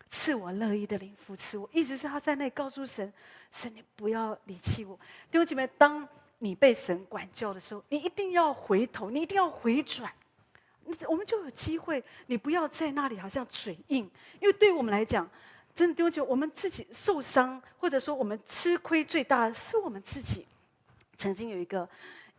[0.07, 3.11] 赐我乐意的灵扶持我。”一直是他在那里告诉神
[3.51, 4.97] ：“神，你不要离弃我。”
[5.29, 6.07] 弟兄姐妹，当
[6.39, 10.11] 你被神管教的时候，你一定要回头，你一定要回转，
[11.07, 12.03] 我们就有机会。
[12.27, 14.09] 你不要在那里好像嘴硬，
[14.39, 15.29] 因为对我们来讲。
[15.75, 20.47] 真的丢弃，我们自己受伤，或者说我们吃亏最大的是我们自己。
[21.17, 21.85] 曾经有一个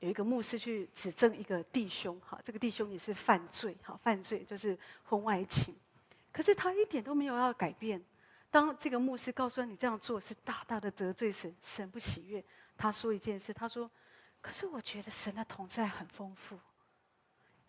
[0.01, 4.75] 有一个牧师去指证一个弟兄，哈，这个弟兄也是犯罪，哈，犯罪就是
[5.05, 5.75] 婚外情，
[6.33, 8.03] 可是他一点都没有要改变。
[8.51, 12.43] 当这个牧师告诉他，你这样做是大大的得罪神，神不喜悦。
[12.77, 13.91] 他说一件事，他说
[14.41, 16.59] ：“可是我觉得神的同在很丰富。”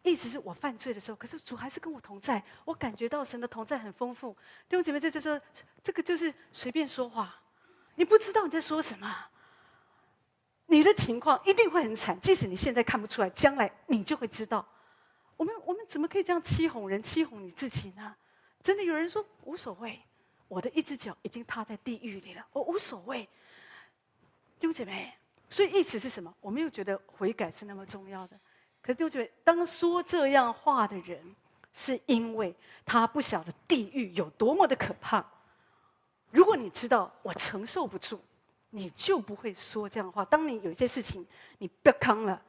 [0.04, 4.32] 意思是我犯罪的时候，可是主还是跟我同在，我感觉到神的同在很丰富。
[4.70, 5.42] 弟兄姐妹，这就是
[5.84, 7.36] 这个就是随便说话，
[7.96, 9.26] 你不知道你在说什么，
[10.68, 12.18] 你的情况一定会很惨。
[12.20, 14.66] 即使你现在看不出来，将来你就会知道。
[15.36, 18.16] 我们我们怎么可以这样欺哄人、欺哄你自己呢？
[18.64, 20.02] 真的有人说无所谓，
[20.48, 23.28] 我的一只脚已经踏在地狱里了，我无所谓。
[24.60, 25.14] 弟兄姐妹，
[25.48, 26.34] 所以意思是什么？
[26.42, 28.40] 我们又觉得悔改是那么重要的。
[28.82, 31.36] 可是，就觉得当说这样话的人，
[31.74, 32.56] 是因为
[32.86, 35.26] 他不晓得地狱有多么的可怕。
[36.32, 38.20] 如果你知道我承受不住，
[38.72, 40.26] 你就不会说这样的话。
[40.26, 41.26] 当你有一些事情
[41.60, 42.42] 你不康了，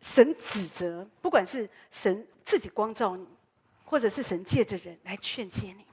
[0.00, 3.26] 神指责，不管是神自己光照你，
[3.84, 5.86] 或者是神借着人来劝诫你，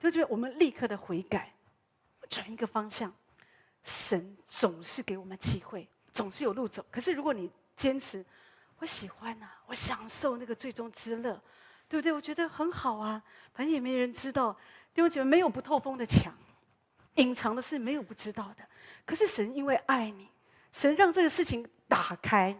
[0.00, 1.52] 就觉得我们立刻的悔改，
[2.30, 3.12] 转一个方向。
[3.84, 6.84] 神总是给我们机会，总是有路走。
[6.90, 8.24] 可是如果你坚持，
[8.78, 11.40] 我喜欢啊，我享受那个最终之乐，
[11.88, 12.12] 对不对？
[12.12, 13.22] 我觉得很好啊，
[13.52, 14.56] 反正也没人知道。
[14.94, 16.32] 因为我觉得没有不透风的墙，
[17.16, 18.64] 隐藏的事没有不知道的。
[19.04, 20.28] 可是神因为爱你，
[20.72, 22.56] 神让这个事情打开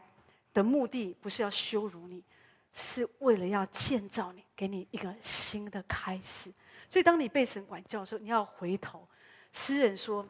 [0.52, 2.24] 的目的，不是要羞辱你，
[2.72, 6.52] 是为了要建造你，给你一个新的开始。
[6.88, 9.08] 所以当你被神管教的时候，你要回头。
[9.52, 10.26] 诗人说：“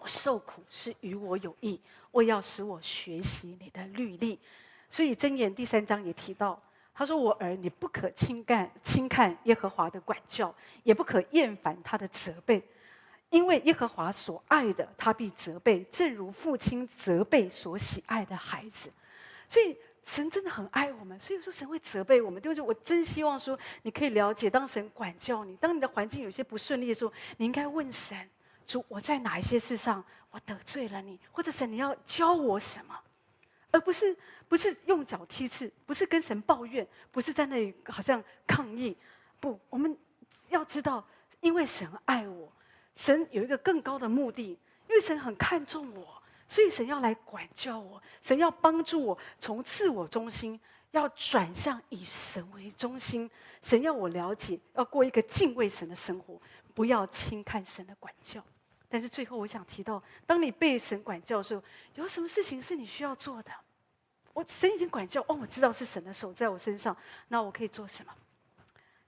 [0.00, 1.80] 我受苦是与我有益，
[2.10, 4.38] 我要使我学习你的律例。”
[4.90, 6.60] 所以箴言第三章也提到，
[6.92, 12.62] 他说：“我儿，你不可轻干轻看耶和华的管教，也不可厌烦他的责备。”
[13.30, 18.90] 因为耶和华所爱的，他必责备，正如父亲责备所喜爱的孩子。
[19.48, 22.42] 所以神真的很爱我们，所以有时候神会责备我们。
[22.42, 28.28] 就是我真希望说，你可以了解，当神管教你，当你的环境有些不顺利的时候，你应该问神：
[28.70, 31.18] 主，我在哪一些事上我得罪了你？
[31.32, 32.96] 或者神，你要教我什么？
[33.72, 34.16] 而不是
[34.48, 38.96] 不是用脚踢刺，不是跟神抱怨，不是在那里好像抗议。
[39.40, 39.98] 不，我们
[40.50, 41.04] 要知道，
[41.40, 42.52] 因为神爱我。
[42.94, 44.56] 神有一个更高的目的，
[44.88, 48.00] 因为神很看重我，所以神要来管教我。
[48.22, 50.60] 神要帮助我从自我中心，
[50.92, 53.28] 要转向以神为中心。
[53.62, 56.40] 神要我了解，要过一个敬畏神的生活，
[56.72, 58.40] 不要轻看神的管教。
[58.90, 61.62] 但是最后，我想提到，当你被神管教的时候，
[61.94, 63.50] 有什么事情是你需要做的？
[64.32, 66.96] 我神已经管教，哦，我知道是神的手在我身上，
[67.28, 68.12] 那我可以做什么？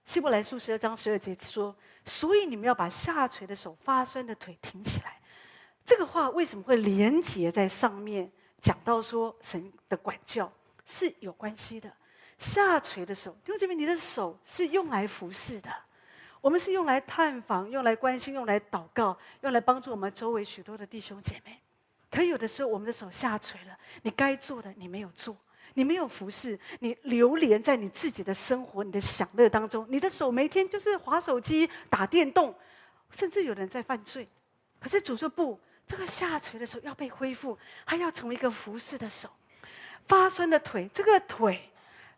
[0.05, 1.74] 希伯来书十二章十二节说
[2.05, 5.20] ：“所以你们要把下垂的手、发酸的腿挺起来。”
[5.85, 8.30] 这个话为什么会连结在上面？
[8.61, 10.53] 讲到说神的管教
[10.87, 11.93] 是有关系的。
[12.39, 15.70] 下垂的手，弟兄姐妹，你的手是用来服侍的。
[16.43, 21.59] 我们是用来探访、用来关心、用来祷告、用来帮助我们周围许多的弟兄姐妹。
[22.11, 25.34] 可有的时候，我们的手下垂了，你该做的你没有做。
[25.74, 29.86] 你没有服侍，你流连在你自己的生活、你的享乐当中。
[29.88, 32.55] 你的手每天就是滑手机、打电动，
[33.11, 34.28] 甚至有人在犯罪。
[34.78, 39.30] 可是主说不，这个下垂的手要被恢复，还要成为一个服侍的手。
[40.07, 41.70] 发酸的腿，这个腿，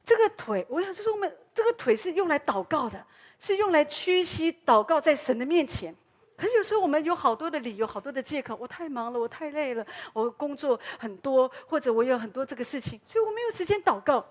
[0.05, 3.07] 这个腿，我想就是我们这个腿是用来祷告的，
[3.39, 5.95] 是用来屈膝祷告在神的面前。
[6.37, 8.57] 可是有时候我们有好多的理由，好多的借口。
[8.61, 14.25] 我太忙了，我太累了，我工作很多，或者我有很多这个事情，所以我没有时间祷告。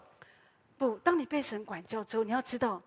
[0.78, 2.82] 不，当你被神管教之后，你要知道，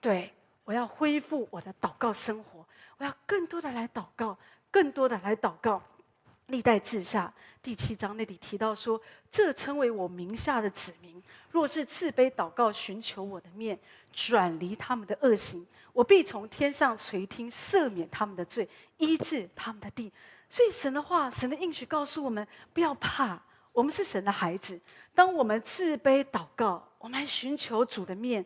[0.00, 0.32] 对，
[0.64, 2.66] 我要恢复我的祷告生活，
[2.98, 4.36] 我要更多的来祷告，
[4.70, 5.80] 更多的来祷告。
[6.46, 7.32] 历代志下
[7.68, 8.98] 第七章那里提到说
[9.30, 13.78] ：“这称为我名下的子民，若是自卑祷告，寻求我的面，
[14.10, 18.66] 转离他们的恶行。”我必从天上垂听，赦免他们的罪，
[18.96, 20.10] 医治他们的地。
[20.48, 23.38] 所以神的话，神的应许告诉我们：不要怕，
[23.74, 24.80] 我们是神的孩子。
[25.14, 28.42] 当我们自卑祷告，我们寻求主的面，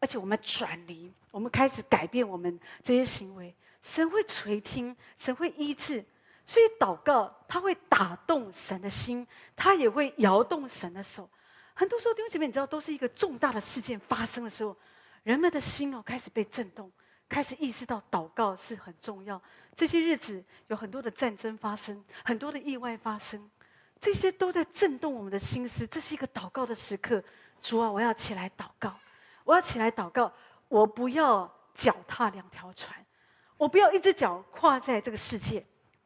[0.00, 6.04] 而且我们转离，我们开始改变我们这些行为，神会垂听，神会医治。
[6.46, 9.26] 所以祷告，它会打动神的心，
[9.56, 11.28] 它也会摇动神的手。
[11.74, 14.76] 很多时候，弟兄姐妹，你知道，都是一个重大的事件发生的时候。
[15.22, 16.92] 人们的心哦，开始被震动，
[17.28, 19.40] 开始意识到祷告是很重要。
[19.74, 23.50] 这些日子有很多的战争发生，很多的意外发生，
[23.98, 25.86] 这些都在震动我们的心思。
[25.86, 27.24] 这是一个祷告的时刻，
[27.62, 28.94] 主啊，我要起来祷告，
[29.44, 30.30] 我要起来祷告。
[30.68, 32.94] 我不要脚踏两条船，
[33.56, 35.64] 我不要一只脚跨在这个世界，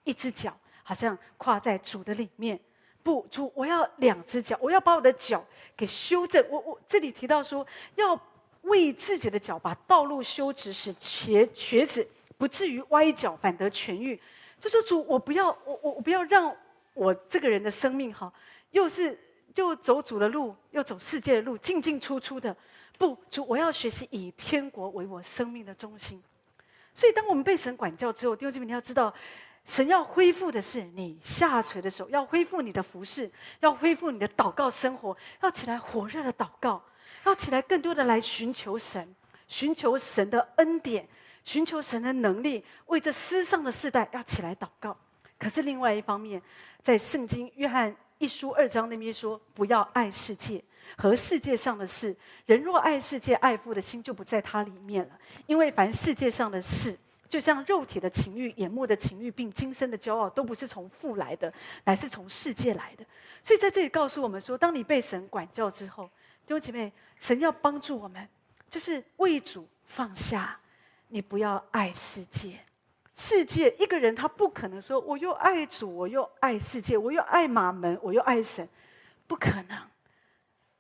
[0.09, 2.59] 一只脚好像跨在主的里面。
[3.03, 5.45] 不，主，我要两只脚，我要把我的脚
[5.77, 6.45] 给修正。
[6.51, 8.19] 我我这里提到说要。
[8.63, 12.07] 为自己的脚把道路修直，使瘸瘸子
[12.37, 14.21] 不至于歪脚，反得痊愈。
[14.61, 16.55] 就说主， 我不要，我我我不要让
[16.93, 18.31] 我这个人的生命哈，
[18.73, 19.19] 又是
[19.55, 22.55] 又走主的路，又走世界的路，进进出出的。
[22.99, 26.21] 不，主，我要学习以天国为我生命的中心。
[26.93, 29.15] 所以，当我们被神管教之后，弟兄姐妹，你要知道，
[29.69, 36.83] 神要恢复的是你下垂的手，要恢复你的服侍，要恢复你的祷告生活，要起来火热的祷告。
[37.25, 39.15] 要起来，更多的来寻求神，
[39.47, 41.07] 寻求神的恩典，
[41.45, 44.97] 寻求神的能力，为这世上的世代要起来祷告。
[45.39, 46.41] 可是另外一方面，
[46.81, 50.65] 在圣经约翰一书二章那边说，不要爱世界
[50.97, 52.17] 和世界上的事。
[52.47, 55.19] 人若爱世界，爱父的心就不在他里面了。
[55.47, 56.97] 因为凡世界上的事，
[57.29, 61.53] 就像肉体的情欲、眼目的情欲，并今生的骄傲，都不是从父来的，
[61.85, 63.05] 乃是从世界来的。
[63.43, 66.09] 所以在这里告诉我们说，当你被神管教之后，
[66.47, 66.93] 弟兄姐妹。
[67.21, 68.29] 神要帮助我们，
[68.71, 70.57] 就是为主放下。
[71.09, 72.61] 你不要爱世界，
[73.17, 78.69] 世界一个人他不可能说我又爱主，我又爱世界，我又爱马门，我又爱神，
[79.27, 79.77] 不可能。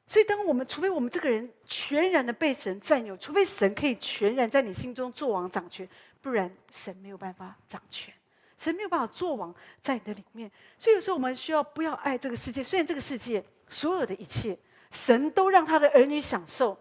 [0.07, 5.87] 所以，当我们除非我们这个人全然的被神占有，除非神可以全然在你心中作王掌权，
[6.21, 8.13] 不然神没有办法掌权，
[8.57, 10.51] 神没有办法作王在你的里面。
[10.77, 14.59] 所以，有时候我们需要不要爱这个世界，虽然这个世界所有的一切。
[14.91, 16.75] 神都让他的儿女享受，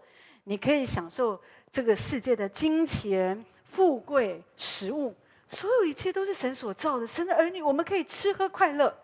[0.44, 1.38] 你可以享受
[1.70, 5.14] 这个世界的金钱、富贵、食物，
[5.46, 7.06] 所有一切都是神所造的。
[7.06, 8.98] 神的儿女，我们可以吃喝快乐，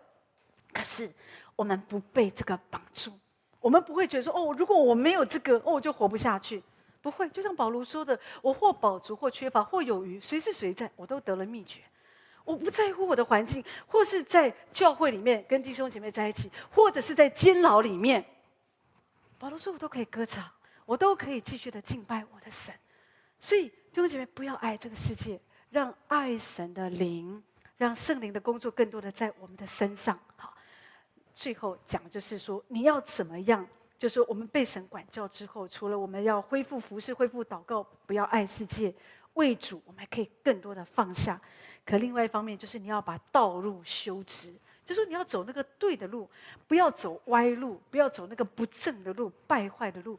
[0.72, 1.12] 可是
[1.54, 3.12] 我们不被这个绑住，
[3.60, 6.62] 我们不会觉得说：哦，如果我没有这个，哦，我就活不下去。
[7.04, 11.82] 不会，就像保罗说的：“我或饱足，或缺乏，或有余，随时随在，我都得了秘诀。
[12.46, 18.24] 我不在乎我的环境，或是在教会里面跟弟兄姐妹在一起，或者是在监牢里面。”
[19.38, 20.50] 保罗说：“我都可以歌唱，
[20.86, 22.74] 我都可以继续的敬拜我的神。”
[23.38, 25.38] 所以弟兄姐妹，不要爱这个世界，
[25.68, 27.44] 让爱神的灵，
[27.76, 30.18] 让圣灵的工作更多的在我们的身上。
[30.36, 30.54] 好，
[31.34, 33.68] 最后讲的就是说，你要怎么样？
[33.98, 38.92] 就是我们被神管教之后，除了我们要恢复服事、恢复祷告，不要爱世界，
[39.34, 41.40] 为主，我们还可以更多的放下。
[41.86, 46.28] 可另外一方面，就是你要把道路修直，就是你要走那个对的路，
[46.66, 50.18] 不要走歪路，不要走那个不正的路、败坏的路。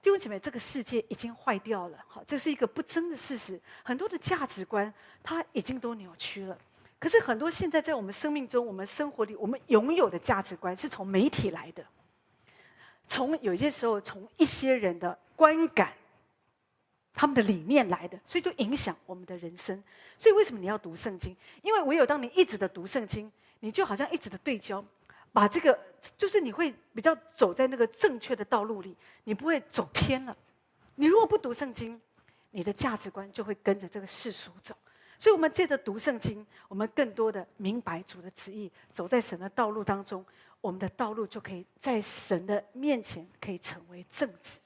[0.00, 3.60] 弟兄姐妹，这个世界已经坏掉了，好，这是一个不争的事实。
[3.84, 4.92] 很多的价值观，
[5.22, 6.58] 它已经都扭曲了。
[6.98, 11.84] 可是很多现在在我们生命中、我们生活里，我们拥有的价值观，是从媒体来的。
[13.12, 15.92] 从有些时候，从一些人的观感、
[17.12, 19.84] 他们的理念来的，所以就影响我们的人生。
[20.16, 21.36] 所以为什么你要读圣经？
[21.60, 24.82] 因为唯有当你一直的读圣经，你就好像一直的对焦，
[25.30, 25.78] 把这个
[26.16, 30.34] 就是你会比较走在那个正确的道路里，你不会走偏了。
[30.94, 32.00] 你如果不读圣经，
[32.50, 34.74] 你的价值观就会跟着这个世俗走。
[35.18, 40.24] 所以，我们借着读圣经，我们更多的明白主的旨意，走在神的道路当中。
[40.62, 44.60] 我们的道路就可以在神的面前可以成为正直，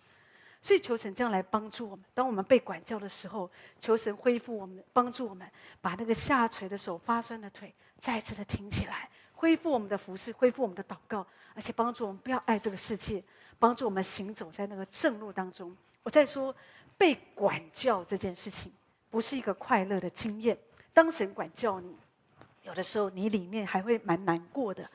[0.60, 2.04] 所以求神这样来帮助我们。
[2.14, 13.24] 当我们被管教的时候，求神恢复我们，帮助我们把那个下垂的手、发酸的腿再次的挺起来，恢复我们的服饰，恢复我们的祷告，而且帮助我们不要爱这个世界，
[13.58, 15.74] 帮助我们行走在那个正路当中。
[16.02, 16.54] 我在说，
[16.98, 18.70] 被管教这件事情
[19.08, 20.56] 不是一个快乐的经验。
[20.92, 21.96] 当神管教你，
[22.64, 24.88] 有的时候你里面还会蛮难过的。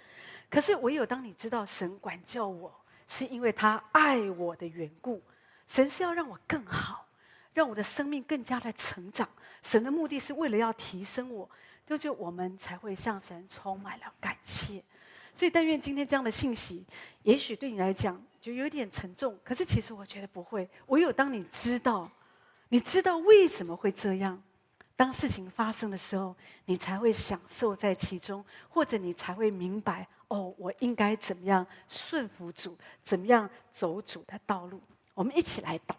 [0.51, 2.71] 可是，唯有当你知道神管教我，
[3.07, 5.21] 是因为他爱我的缘故，
[5.65, 7.07] 神是要让我更好，
[7.53, 9.27] 让我的生命更加的成长。
[9.63, 11.49] 神的目的是为了要提升我，
[11.87, 14.83] 就就我们才会向神充满了感谢。
[15.33, 16.85] 所以，但愿今天这样的信息，
[17.23, 19.39] 也许对你来讲就有点沉重。
[19.45, 20.69] 可是，其实我觉得不会。
[20.87, 22.11] 唯有当你知道，
[22.67, 24.43] 你知道为什么会这样，
[24.97, 26.35] 当事情发生的时候，
[26.65, 30.05] 你才会享受在其中，或者你才会明白。
[30.31, 32.77] 哦，我应该怎么样顺服主？
[33.03, 34.81] 怎么样走主的道路？
[35.13, 35.93] 我们一起来祷